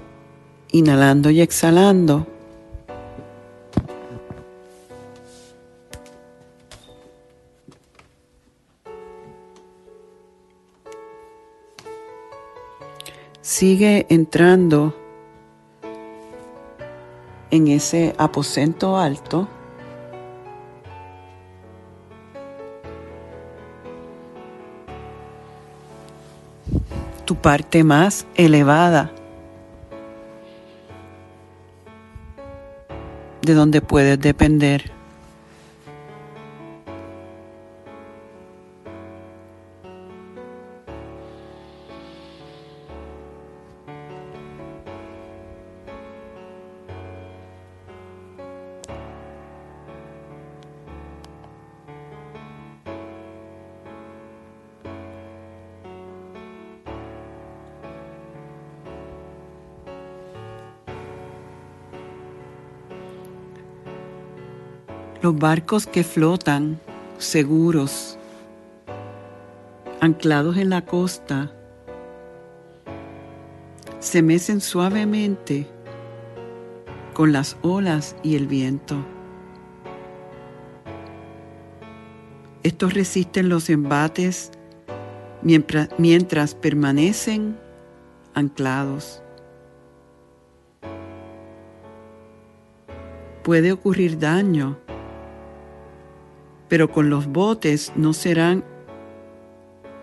inhalando 0.73 1.31
y 1.31 1.41
exhalando. 1.41 2.27
Sigue 13.41 14.07
entrando 14.09 14.95
en 17.51 17.69
ese 17.69 18.15
aposento 18.19 18.97
alto. 18.97 19.49
Tu 27.25 27.35
parte 27.35 27.85
más 27.85 28.27
elevada. 28.35 29.13
de 33.49 33.55
donde 33.55 33.81
puedes 33.81 34.21
depender. 34.21 34.98
Barcos 65.39 65.87
que 65.87 66.03
flotan 66.03 66.81
seguros, 67.19 68.19
anclados 70.01 70.57
en 70.57 70.71
la 70.71 70.85
costa, 70.85 71.53
se 74.01 74.23
mecen 74.23 74.61
suavemente 74.61 75.67
con 77.15 77.33
las 77.33 77.57
olas 77.63 78.17
y 78.23 78.37
el 78.37 78.47
viento. 78.47 78.97
Estos 82.63 82.95
resisten 82.95 83.49
los 83.49 83.71
embates 83.71 84.51
mientras, 85.43 85.89
mientras 85.99 86.55
permanecen 86.55 87.59
anclados. 88.35 89.23
Puede 93.43 93.73
ocurrir 93.73 94.19
daño 94.19 94.79
pero 96.69 96.91
con 96.91 97.11
los 97.11 97.27
botes 97.27 97.93
no 97.97 98.13
serán 98.13 98.65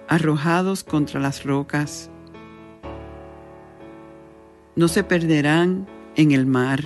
arrojados 0.07 0.83
contra 0.83 1.19
las 1.19 1.43
rocas. 1.43 2.09
No 4.75 4.87
se 4.87 5.03
perderán 5.03 5.87
en 6.15 6.31
el 6.31 6.45
mar. 6.45 6.81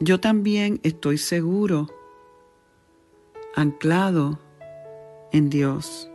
Yo 0.00 0.20
también 0.20 0.80
estoy 0.84 1.18
seguro, 1.18 1.88
anclado 3.54 4.38
en 5.32 5.50
Dios. 5.50 6.10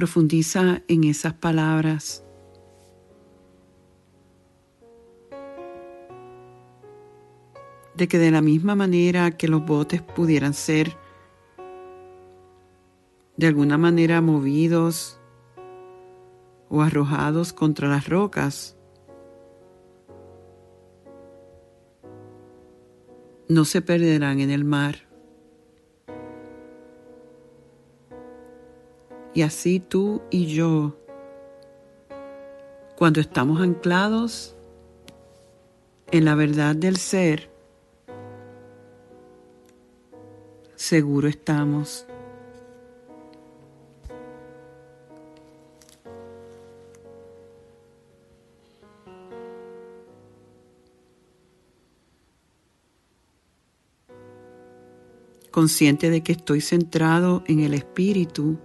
Profundiza 0.00 0.80
en 0.88 1.04
esas 1.04 1.34
palabras. 1.34 2.24
De 7.94 8.08
que 8.08 8.16
de 8.16 8.30
la 8.30 8.40
misma 8.40 8.74
manera 8.74 9.30
que 9.32 9.46
los 9.46 9.62
botes 9.62 10.00
pudieran 10.00 10.54
ser 10.54 10.96
de 13.36 13.46
alguna 13.46 13.76
manera 13.76 14.22
movidos 14.22 15.20
o 16.70 16.80
arrojados 16.80 17.52
contra 17.52 17.86
las 17.86 18.08
rocas, 18.08 18.78
no 23.48 23.66
se 23.66 23.82
perderán 23.82 24.40
en 24.40 24.50
el 24.50 24.64
mar. 24.64 25.09
Y 29.32 29.42
así 29.42 29.78
tú 29.78 30.22
y 30.30 30.46
yo, 30.46 30.96
cuando 32.96 33.20
estamos 33.20 33.60
anclados 33.60 34.56
en 36.10 36.24
la 36.24 36.34
verdad 36.34 36.74
del 36.74 36.96
ser, 36.96 37.48
seguro 40.74 41.28
estamos. 41.28 42.06
Consciente 55.52 56.10
de 56.10 56.22
que 56.22 56.32
estoy 56.32 56.60
centrado 56.60 57.44
en 57.46 57.60
el 57.60 57.74
espíritu, 57.74 58.58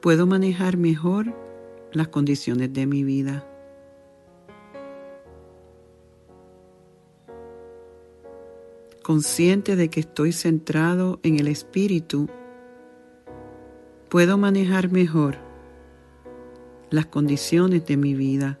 puedo 0.00 0.26
manejar 0.26 0.76
mejor 0.76 1.34
las 1.92 2.08
condiciones 2.08 2.72
de 2.72 2.86
mi 2.86 3.04
vida. 3.04 3.44
Consciente 9.02 9.74
de 9.74 9.88
que 9.88 10.00
estoy 10.00 10.32
centrado 10.32 11.18
en 11.22 11.40
el 11.40 11.48
espíritu, 11.48 12.28
puedo 14.08 14.36
manejar 14.36 14.90
mejor 14.92 15.36
las 16.90 17.06
condiciones 17.06 17.86
de 17.86 17.96
mi 17.96 18.14
vida. 18.14 18.60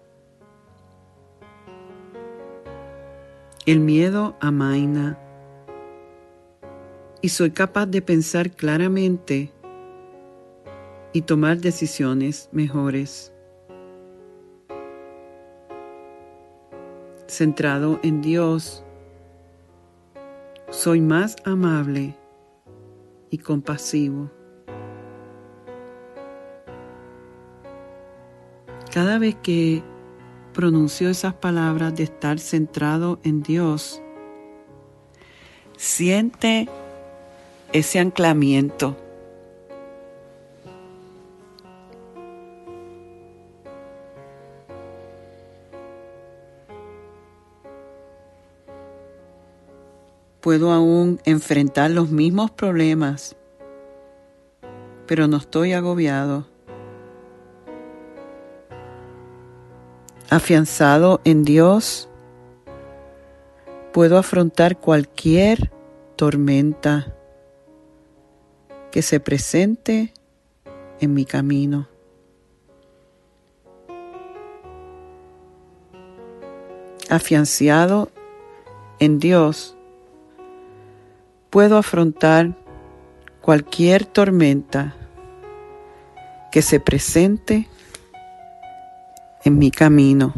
El 3.66 3.80
miedo 3.80 4.36
amaina 4.40 5.18
y 7.20 7.28
soy 7.28 7.50
capaz 7.50 7.86
de 7.86 8.00
pensar 8.00 8.50
claramente 8.50 9.52
y 11.12 11.22
tomar 11.22 11.58
decisiones 11.58 12.48
mejores. 12.52 13.32
Centrado 17.26 18.00
en 18.02 18.20
Dios, 18.22 18.84
soy 20.70 21.00
más 21.00 21.36
amable 21.44 22.16
y 23.30 23.38
compasivo. 23.38 24.30
Cada 28.92 29.18
vez 29.18 29.36
que 29.36 29.82
pronuncio 30.54 31.10
esas 31.10 31.34
palabras 31.34 31.94
de 31.94 32.04
estar 32.04 32.38
centrado 32.38 33.20
en 33.22 33.42
Dios, 33.42 34.02
siente 35.76 36.68
ese 37.72 37.98
anclamiento 37.98 38.96
puedo 50.48 50.72
aún 50.72 51.20
enfrentar 51.26 51.90
los 51.90 52.08
mismos 52.08 52.50
problemas, 52.50 53.36
pero 55.06 55.28
no 55.28 55.36
estoy 55.36 55.74
agobiado. 55.74 56.46
Afianzado 60.30 61.20
en 61.24 61.44
Dios, 61.44 62.08
puedo 63.92 64.16
afrontar 64.16 64.78
cualquier 64.78 65.70
tormenta 66.16 67.14
que 68.90 69.02
se 69.02 69.20
presente 69.20 70.14
en 70.98 71.12
mi 71.12 71.26
camino. 71.26 71.88
Afianzado 77.10 78.10
en 78.98 79.18
Dios, 79.18 79.77
puedo 81.50 81.76
afrontar 81.78 82.54
cualquier 83.40 84.04
tormenta 84.04 84.94
que 86.52 86.62
se 86.62 86.80
presente 86.80 87.68
en 89.44 89.58
mi 89.58 89.70
camino. 89.70 90.34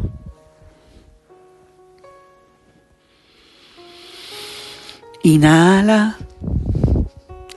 Inhala, 5.23 6.17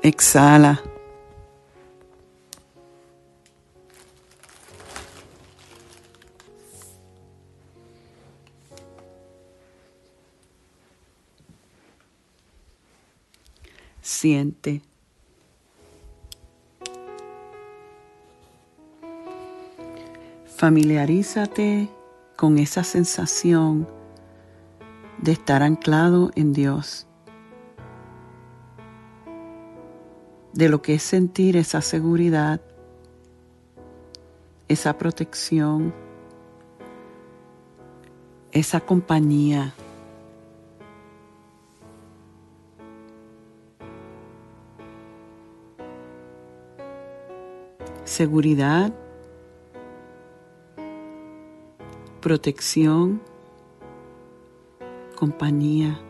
exhala. 0.03 0.83
Familiarízate 20.57 21.91
con 22.35 22.59
esa 22.59 22.85
sensación 22.85 23.87
de 25.19 25.33
estar 25.33 25.63
anclado 25.63 26.31
en 26.37 26.55
Dios, 26.55 27.07
de 30.55 30.71
lo 30.71 30.81
que 30.81 30.95
es 30.95 31.03
sentir 31.03 31.59
esa 31.59 31.83
seguridad, 31.83 32.63
esa 34.69 34.97
protección, 34.97 35.93
esa 38.53 38.81
compañía. 38.81 39.75
Seguridad, 48.05 48.93
protección, 52.21 53.21
compañía. 55.17 56.01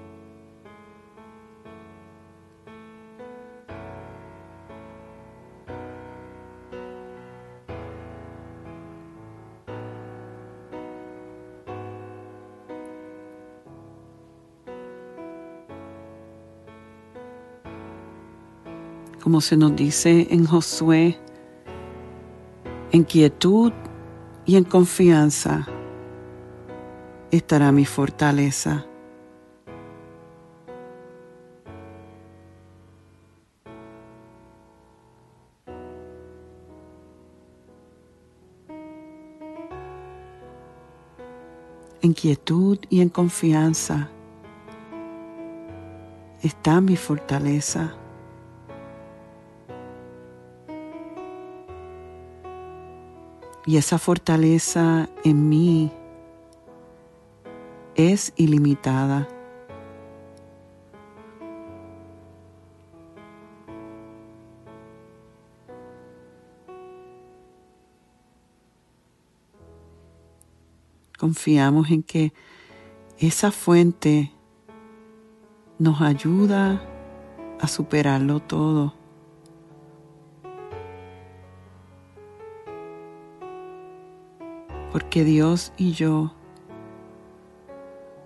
como 19.21 19.41
se 19.41 19.57
nos 19.57 19.75
dice 19.75 20.29
en 20.31 20.45
Josué 20.45 21.19
en 22.95 23.03
quietud 23.03 23.73
y 24.47 24.55
en 24.55 24.63
confianza 24.63 25.67
estará 27.33 27.73
mi 27.73 27.85
fortaleza. 27.85 28.87
En 42.01 42.13
quietud 42.13 42.79
y 42.91 43.01
en 43.01 43.09
confianza 43.09 44.09
está 46.45 46.81
mi 46.81 46.95
fortaleza. 46.95 48.04
Y 53.67 53.79
esa 53.79 53.99
fortaleza 53.99 55.09
en 55.25 55.49
mí 55.49 55.91
es 57.95 58.33
ilimitada. 58.37 59.29
Confiamos 71.19 71.91
en 71.91 72.03
que 72.03 72.35
esa 73.19 73.51
fuente 73.51 74.31
nos 75.79 76.03
ayuda 76.03 76.83
a 77.61 77.67
superarlo 77.67 78.41
todo. 78.41 79.04
Porque 84.95 85.25
Dios 85.25 85.73
y 85.77 85.91
yo 85.91 86.33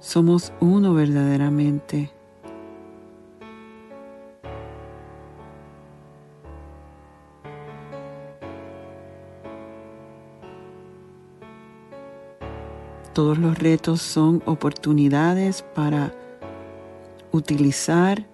somos 0.00 0.52
uno 0.60 0.92
verdaderamente. 0.92 2.10
Todos 13.14 13.38
los 13.38 13.58
retos 13.58 14.02
son 14.02 14.42
oportunidades 14.44 15.62
para 15.62 16.12
utilizar 17.32 18.26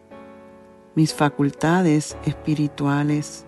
mis 0.96 1.14
facultades 1.14 2.16
espirituales. 2.24 3.46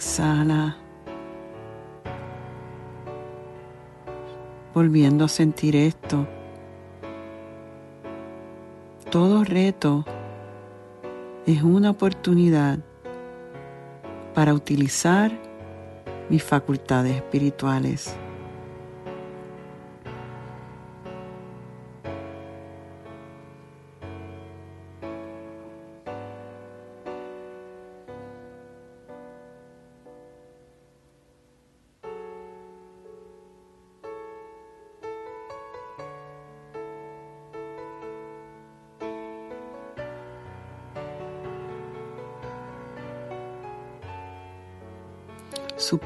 Exhala. 0.00 0.78
Volviendo 4.72 5.26
a 5.26 5.28
sentir 5.28 5.76
esto. 5.76 6.26
Todo 9.10 9.44
reto 9.44 10.06
es 11.44 11.62
una 11.62 11.90
oportunidad 11.90 12.78
para 14.34 14.54
utilizar 14.54 15.32
mis 16.30 16.42
facultades 16.42 17.16
espirituales. 17.16 18.16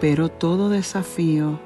Supero 0.04 0.28
todo 0.28 0.68
desafío 0.68 1.58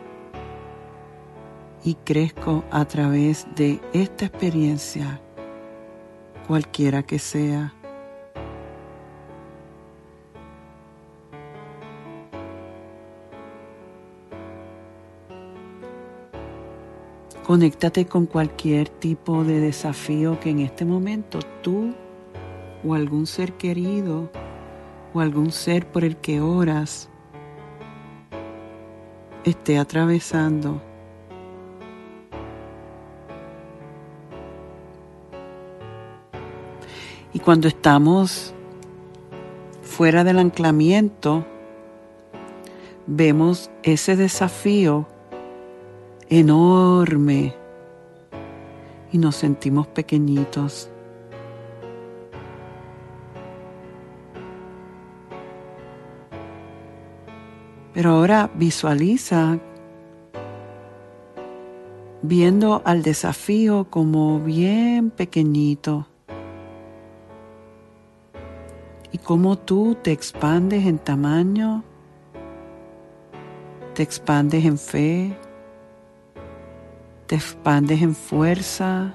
y 1.82 1.94
crezco 1.94 2.62
a 2.70 2.84
través 2.84 3.48
de 3.56 3.80
esta 3.92 4.26
experiencia, 4.26 5.20
cualquiera 6.46 7.02
que 7.02 7.18
sea. 7.18 7.74
Conéctate 17.44 18.06
con 18.06 18.26
cualquier 18.26 18.88
tipo 18.88 19.42
de 19.42 19.58
desafío 19.58 20.38
que 20.38 20.50
en 20.50 20.60
este 20.60 20.84
momento 20.84 21.40
tú 21.60 21.92
o 22.86 22.94
algún 22.94 23.26
ser 23.26 23.54
querido 23.54 24.30
o 25.12 25.18
algún 25.18 25.50
ser 25.50 25.88
por 25.90 26.04
el 26.04 26.16
que 26.18 26.40
oras 26.40 27.10
esté 29.50 29.78
atravesando. 29.78 30.80
Y 37.32 37.40
cuando 37.40 37.68
estamos 37.68 38.54
fuera 39.82 40.24
del 40.24 40.38
anclamiento, 40.38 41.44
vemos 43.06 43.70
ese 43.82 44.16
desafío 44.16 45.06
enorme 46.28 47.54
y 49.12 49.18
nos 49.18 49.36
sentimos 49.36 49.86
pequeñitos. 49.86 50.90
Pero 57.98 58.10
ahora 58.12 58.48
visualiza 58.54 59.58
viendo 62.22 62.80
al 62.84 63.02
desafío 63.02 63.88
como 63.90 64.38
bien 64.38 65.10
pequeñito. 65.10 66.06
Y 69.10 69.18
cómo 69.18 69.58
tú 69.58 69.96
te 70.00 70.12
expandes 70.12 70.86
en 70.86 71.00
tamaño, 71.00 71.82
te 73.94 74.04
expandes 74.04 74.64
en 74.64 74.78
fe, 74.78 75.36
te 77.26 77.34
expandes 77.34 78.00
en 78.00 78.14
fuerza, 78.14 79.12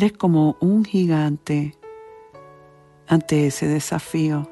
Eres 0.00 0.12
como 0.14 0.56
un 0.60 0.86
gigante 0.86 1.76
ante 3.06 3.48
ese 3.48 3.66
desafío. 3.66 4.50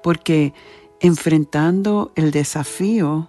Porque 0.00 0.54
enfrentando 1.00 2.12
el 2.14 2.30
desafío 2.30 3.28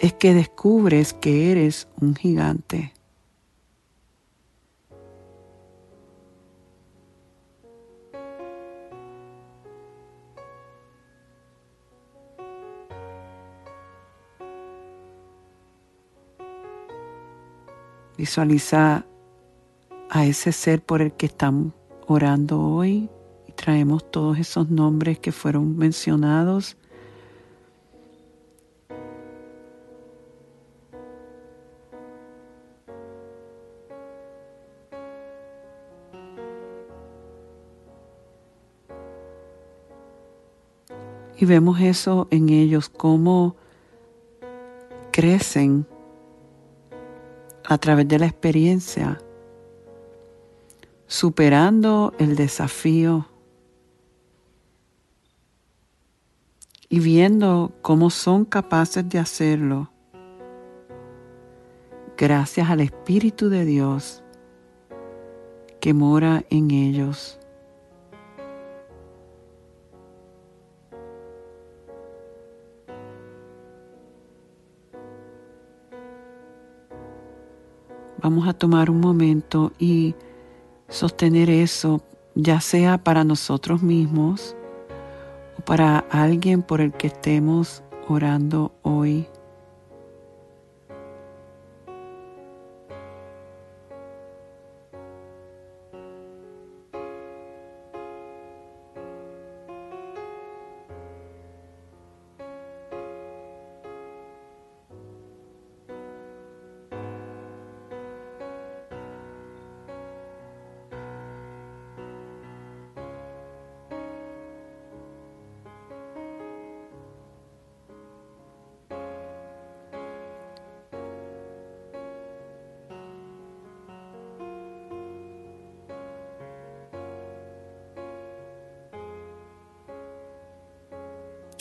es 0.00 0.14
que 0.14 0.32
descubres 0.32 1.12
que 1.12 1.52
eres 1.52 1.88
un 2.00 2.14
gigante. 2.16 2.94
Visualiza 18.16 19.04
a 20.08 20.24
ese 20.24 20.52
ser 20.52 20.82
por 20.82 21.02
el 21.02 21.12
que 21.12 21.26
estamos 21.26 21.72
orando 22.06 22.60
hoy 22.60 23.10
y 23.46 23.52
traemos 23.52 24.10
todos 24.10 24.38
esos 24.38 24.70
nombres 24.70 25.18
que 25.18 25.32
fueron 25.32 25.76
mencionados. 25.76 26.76
Y 41.38 41.44
vemos 41.44 41.80
eso 41.80 42.28
en 42.30 42.48
ellos, 42.48 42.88
cómo 42.88 43.56
crecen 45.12 45.86
a 47.68 47.78
través 47.78 48.06
de 48.08 48.18
la 48.18 48.26
experiencia, 48.26 49.20
superando 51.06 52.14
el 52.18 52.36
desafío 52.36 53.26
y 56.88 57.00
viendo 57.00 57.72
cómo 57.82 58.10
son 58.10 58.44
capaces 58.44 59.08
de 59.08 59.18
hacerlo 59.18 59.90
gracias 62.16 62.70
al 62.70 62.80
Espíritu 62.80 63.48
de 63.48 63.64
Dios 63.64 64.22
que 65.80 65.92
mora 65.92 66.44
en 66.50 66.70
ellos. 66.70 67.38
Vamos 78.26 78.48
a 78.48 78.54
tomar 78.54 78.90
un 78.90 78.98
momento 78.98 79.70
y 79.78 80.16
sostener 80.88 81.48
eso, 81.48 82.02
ya 82.34 82.60
sea 82.60 82.98
para 82.98 83.22
nosotros 83.22 83.84
mismos 83.84 84.56
o 85.56 85.64
para 85.64 86.00
alguien 86.10 86.62
por 86.62 86.80
el 86.80 86.92
que 86.92 87.06
estemos 87.06 87.84
orando 88.08 88.72
hoy. 88.82 89.28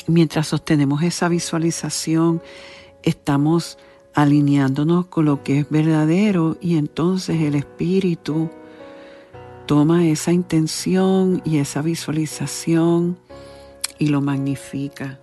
Mientras 0.08 0.48
sostenemos 0.48 1.02
esa 1.02 1.28
visualización, 1.30 2.42
estamos 3.02 3.78
alineándonos 4.14 5.08
con 5.08 5.26
lo 5.26 5.44
que 5.44 5.60
es 5.60 5.70
verdadero 5.70 6.58
y 6.62 6.78
entonces 6.78 7.42
el 7.42 7.56
espíritu 7.56 8.50
toma 9.66 10.06
esa 10.08 10.32
intención 10.32 11.42
y 11.44 11.58
esa 11.58 11.82
visualización 11.82 13.18
y 13.98 14.08
lo 14.08 14.22
magnifica. 14.22 15.20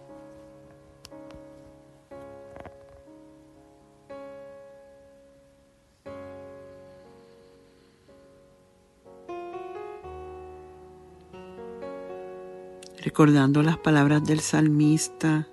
Recordando 13.12 13.62
las 13.62 13.76
palabras 13.76 14.24
del 14.24 14.40
salmista. 14.40 15.46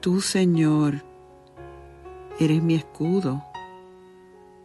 Tú, 0.00 0.20
Señor, 0.20 1.02
eres 2.38 2.62
mi 2.62 2.74
escudo 2.74 3.42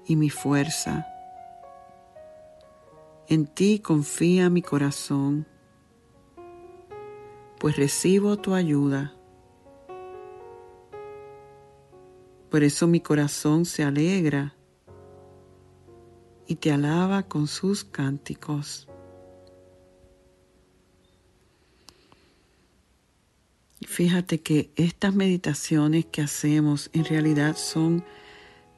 y 0.05 0.17
mi 0.17 0.29
fuerza. 0.29 1.07
En 3.29 3.47
ti 3.47 3.79
confía 3.79 4.49
mi 4.49 4.61
corazón, 4.61 5.47
pues 7.57 7.77
recibo 7.77 8.35
tu 8.35 8.53
ayuda. 8.53 9.15
Por 12.49 12.65
eso 12.65 12.85
mi 12.85 12.99
corazón 12.99 13.63
se 13.63 13.85
alegra 13.85 14.57
y 16.47 16.55
te 16.55 16.73
alaba 16.73 17.23
con 17.23 17.47
sus 17.47 17.85
cánticos. 17.85 18.89
Fíjate 23.95 24.41
que 24.41 24.73
estas 24.75 25.15
meditaciones 25.15 26.05
que 26.07 26.21
hacemos 26.21 26.89
en 26.91 27.05
realidad 27.05 27.55
son 27.55 28.03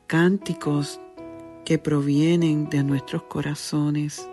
cánticos 0.06 1.02
que 1.66 1.80
provienen 1.80 2.70
de 2.70 2.84
nuestros 2.84 3.24
corazones. 3.24 4.30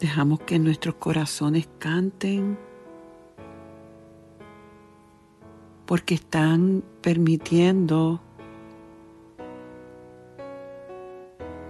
Dejamos 0.00 0.40
que 0.40 0.58
nuestros 0.58 0.96
corazones 0.96 1.68
canten 1.78 2.58
porque 5.88 6.16
están 6.16 6.84
permitiendo 7.00 8.20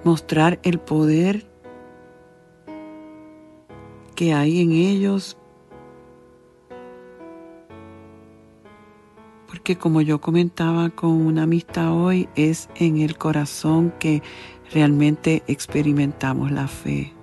mostrar 0.03 0.59
el 0.65 0.81
poder 0.81 1.49
que 4.17 4.35
hay 4.35 4.61
en 4.61 4.73
ellos. 4.73 5.39
Porque 9.47 9.79
como 9.79 10.01
yo 10.01 10.21
comentaba 10.21 10.91
con 10.91 11.11
una 11.11 11.45
amistad 11.45 11.93
hoy, 11.93 12.29
es 12.35 12.69
en 12.75 12.99
el 12.99 13.17
corazón 13.17 13.95
que 14.01 14.25
realmente 14.73 15.45
experimentamos 15.47 16.51
la 16.51 16.67
fe. 16.67 17.18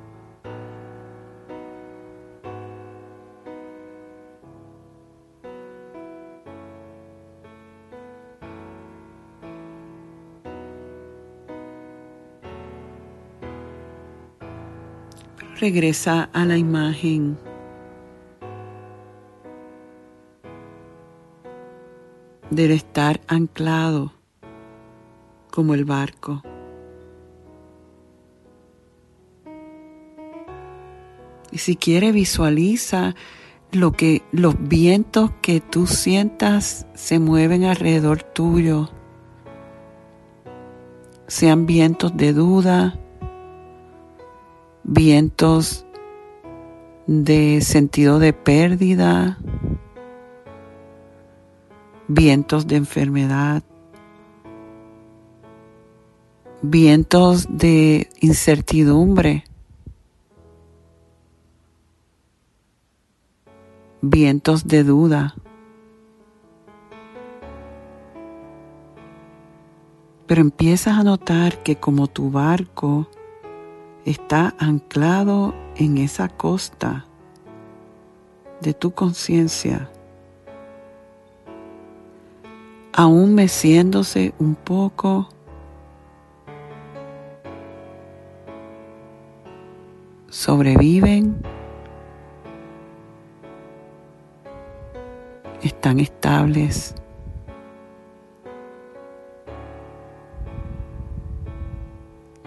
Regresa 15.66 16.30
a 16.32 16.46
la 16.46 16.58
imagen. 16.58 17.40
del 22.52 22.70
estar 22.70 23.22
anclado 23.28 24.14
como 25.50 25.74
el 25.74 25.84
barco. 25.84 26.44
Y 31.52 31.58
si 31.58 31.76
quiere 31.76 32.12
visualiza 32.12 33.16
lo 33.72 33.92
que 33.92 34.22
los 34.32 34.56
vientos 34.60 35.32
que 35.42 35.62
tú 35.62 35.88
sientas 35.88 36.86
se 36.94 37.18
mueven 37.18 37.64
alrededor 37.64 38.22
tuyo. 38.22 38.92
Sean 41.28 41.66
vientos 41.66 42.16
de 42.16 42.34
duda, 42.34 43.00
vientos 44.88 45.84
de 47.08 47.60
sentido 47.62 48.20
de 48.20 48.34
pérdida, 48.34 49.40
vientos 52.08 52.68
de 52.68 52.76
enfermedad, 52.76 53.64
vientos 56.62 57.48
de 57.50 58.10
incertidumbre, 58.22 59.44
vientos 64.02 64.68
de 64.68 64.84
duda. 64.84 65.36
Pero 70.28 70.42
empiezas 70.42 70.98
a 70.98 71.04
notar 71.04 71.62
que 71.64 71.76
como 71.76 72.08
tu 72.08 72.32
barco 72.32 73.08
está 74.06 74.54
anclado 74.60 75.56
en 75.76 75.98
esa 75.98 76.30
costa 76.30 77.06
de 78.62 78.74
tu 78.74 78.92
conciencia, 78.92 79.90
aún 82.94 83.34
meciéndose 83.34 84.34
un 84.38 84.56
poco, 84.56 85.28
sobreviven, 90.30 91.42
están 95.64 96.00
estables. 96.00 96.94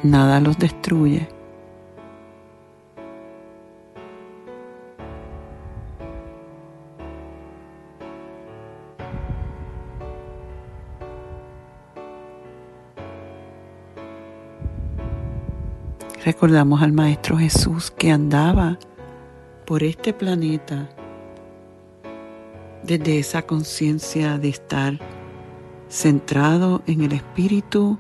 Nada 0.05 0.39
los 0.41 0.57
destruye. 0.57 1.38
Recordamos 16.29 16.83
al 16.83 16.93
Maestro 16.93 17.39
Jesús 17.39 17.91
que 17.91 18.11
andaba 18.11 18.79
por 19.65 19.83
este 19.83 20.13
planeta 20.13 20.91
desde 22.83 23.19
esa 23.19 23.47
conciencia 23.47 24.37
de 24.37 24.51
estar 24.51 24.99
centrado 25.89 26.83
en 26.87 27.01
el 27.01 27.15
Espíritu, 27.15 27.97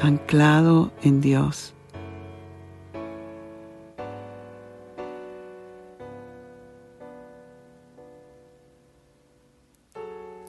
anclado 0.00 0.92
en 1.02 1.20
Dios. 1.20 1.74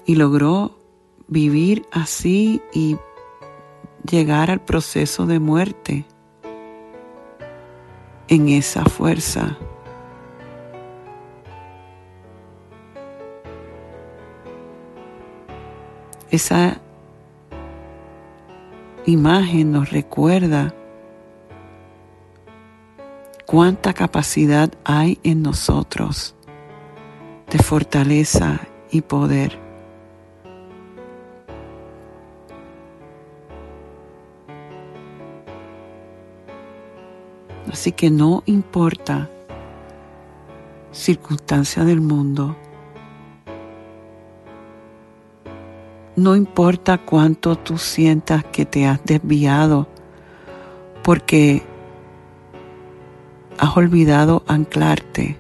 Y 0.05 0.13
logró 0.13 0.78
vivir 1.28 1.88
así 1.91 2.61
y 2.71 2.97
llegar 4.07 4.51
al 4.51 4.63
proceso 4.63 5.25
de 5.25 5.39
muerte 5.39 6.05
en 8.28 8.49
esa 8.49 8.84
fuerza. 8.86 9.57
Esa 16.30 16.80
imagen 19.05 19.71
nos 19.71 19.91
recuerda 19.91 20.73
cuánta 23.45 23.93
capacidad 23.93 24.69
hay 24.84 25.19
en 25.23 25.41
nosotros 25.41 26.36
de 27.49 27.59
fortaleza 27.59 28.59
y 28.91 29.01
poder. 29.01 29.66
Así 37.78 37.91
que 37.91 38.09
no 38.09 38.41
importa 38.47 39.30
circunstancia 40.91 41.84
del 41.86 42.01
mundo, 42.01 42.55
No 46.15 46.36
importa 46.36 46.97
cuánto 46.97 47.55
tú 47.55 47.78
sientas 47.78 48.43
que 48.43 48.65
te 48.65 48.88
has 48.88 49.05
desviado 49.05 49.88
porque 51.03 51.61
has 53.59 53.78
olvidado 53.78 54.41
anclarte 54.47 55.38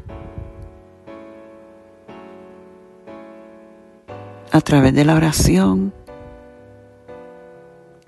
a 4.51 4.61
través 4.61 4.93
de 4.93 5.03
la 5.03 5.15
oración 5.15 5.91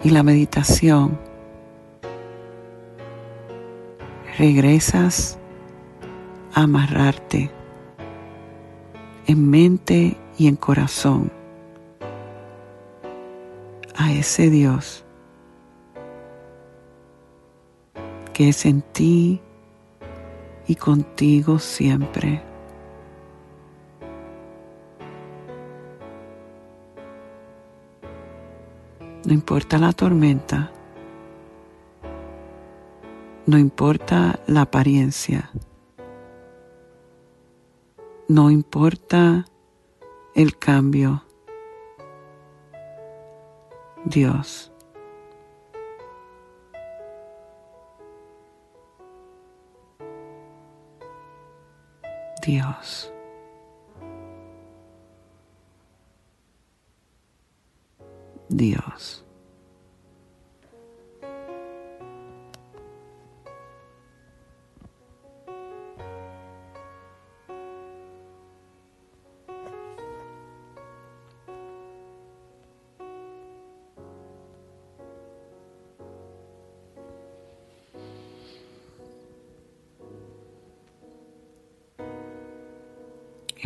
y 0.03 0.11
la 0.11 0.21
meditación. 0.21 1.28
Regresas 4.39 5.37
a 6.53 6.61
amarrarte 6.61 7.51
en 9.27 9.49
mente 9.49 10.15
y 10.37 10.47
en 10.47 10.55
corazón 10.55 11.29
a 13.97 14.13
ese 14.13 14.49
Dios 14.49 15.03
que 18.31 18.47
es 18.47 18.65
en 18.65 18.81
ti 18.81 19.41
y 20.67 20.75
contigo 20.75 21.59
siempre. 21.59 22.41
No 29.25 29.33
importa 29.33 29.77
la 29.77 29.91
tormenta, 29.91 30.71
no 33.50 33.58
importa 33.58 34.39
la 34.45 34.62
apariencia, 34.62 35.50
no 38.28 38.52
importa 38.52 39.43
el 40.36 40.56
cambio. 40.60 41.24
Dios. 44.06 44.72
Dios. 52.45 53.12
Dios. 58.47 59.26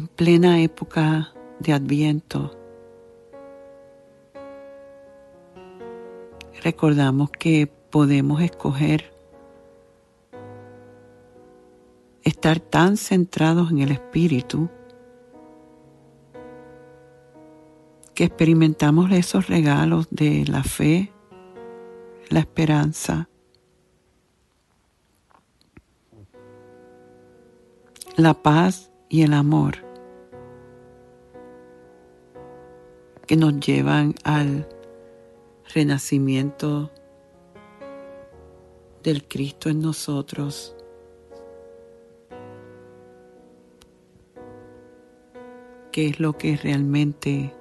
En 0.04 0.10
plena 0.10 0.60
época 0.60 1.34
de 1.60 1.72
Adviento, 1.72 2.52
recordamos 6.62 7.32
que 7.32 7.72
podemos 7.90 8.42
escoger 8.42 9.14
estar 12.24 12.60
tan 12.60 12.98
centrados 12.98 13.72
en 13.72 13.80
el 13.80 13.92
Espíritu 13.92 14.70
que 18.14 18.26
experimentamos 18.26 19.10
esos 19.12 19.48
regalos 19.48 20.08
de 20.10 20.44
la 20.46 20.64
fe, 20.64 21.14
la 22.28 22.42
esperanza, 22.42 23.30
la 28.18 28.34
paz 28.34 28.92
y 29.08 29.22
el 29.22 29.32
amor 29.32 29.83
que 33.26 33.38
nos 33.38 33.60
llevan 33.60 34.16
al 34.24 34.68
renacimiento 35.74 36.92
del 39.02 39.28
Cristo 39.28 39.70
en 39.70 39.82
nosotros. 39.82 40.76
¿Qué 45.92 46.08
es 46.08 46.20
lo 46.20 46.38
que 46.38 46.58
realmente 46.58 47.54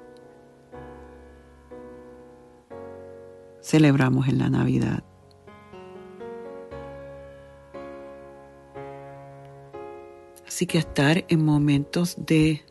celebramos 3.61 4.29
en 4.29 4.39
la 4.39 4.49
Navidad? 4.49 5.05
Así 10.47 10.67
que 10.67 10.79
estar 10.79 11.25
en 11.29 11.45
momentos 11.45 12.17
de 12.19 12.63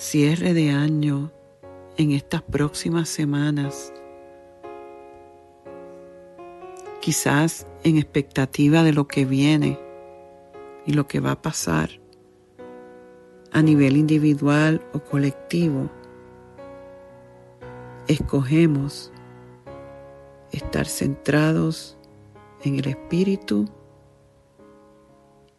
cierre 0.00 0.54
de 0.54 0.70
año 0.70 1.30
en 1.98 2.12
estas 2.12 2.40
próximas 2.40 3.06
semanas, 3.06 3.92
quizás 7.02 7.66
en 7.84 7.98
expectativa 7.98 8.82
de 8.82 8.94
lo 8.94 9.06
que 9.06 9.26
viene 9.26 9.78
y 10.86 10.94
lo 10.94 11.06
que 11.06 11.20
va 11.20 11.32
a 11.32 11.42
pasar 11.42 11.90
a 13.52 13.60
nivel 13.60 13.98
individual 13.98 14.80
o 14.94 15.00
colectivo, 15.00 15.90
escogemos 18.08 19.12
estar 20.50 20.86
centrados 20.86 21.98
en 22.64 22.78
el 22.78 22.88
Espíritu 22.88 23.68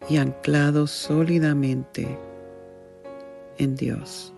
y 0.10 0.18
anclados 0.18 0.90
sólidamente 0.90 2.31
en 3.62 3.76
Dios. 3.76 4.34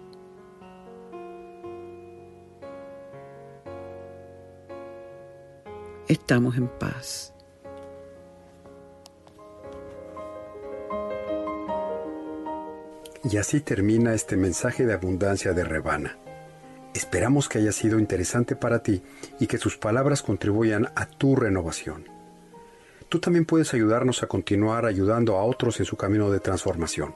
Estamos 6.08 6.58
en 6.58 6.68
paz. 6.68 7.34
Y 13.24 13.38
así 13.38 13.62
termina 13.62 14.14
este 14.14 14.36
mensaje 14.36 14.86
de 14.86 14.94
abundancia 14.94 15.54
de 15.54 15.64
Rebana. 15.64 16.18
Esperamos 16.94 17.48
que 17.48 17.60
haya 17.60 17.72
sido 17.72 17.98
interesante 18.00 18.58
para 18.58 18.84
ti 18.84 19.02
y 19.40 19.48
que 19.48 19.58
sus 19.58 19.78
palabras 19.78 20.22
contribuyan 20.22 20.90
a 20.96 21.06
tu 21.06 21.38
renovación. 21.38 22.10
Tú 23.08 23.20
también 23.20 23.46
puedes 23.46 23.74
ayudarnos 23.74 24.22
a 24.22 24.28
continuar 24.28 24.86
ayudando 24.86 25.38
a 25.38 25.44
otros 25.44 25.80
en 25.80 25.86
su 25.86 25.96
camino 25.96 26.30
de 26.30 26.42
transformación. 26.42 27.16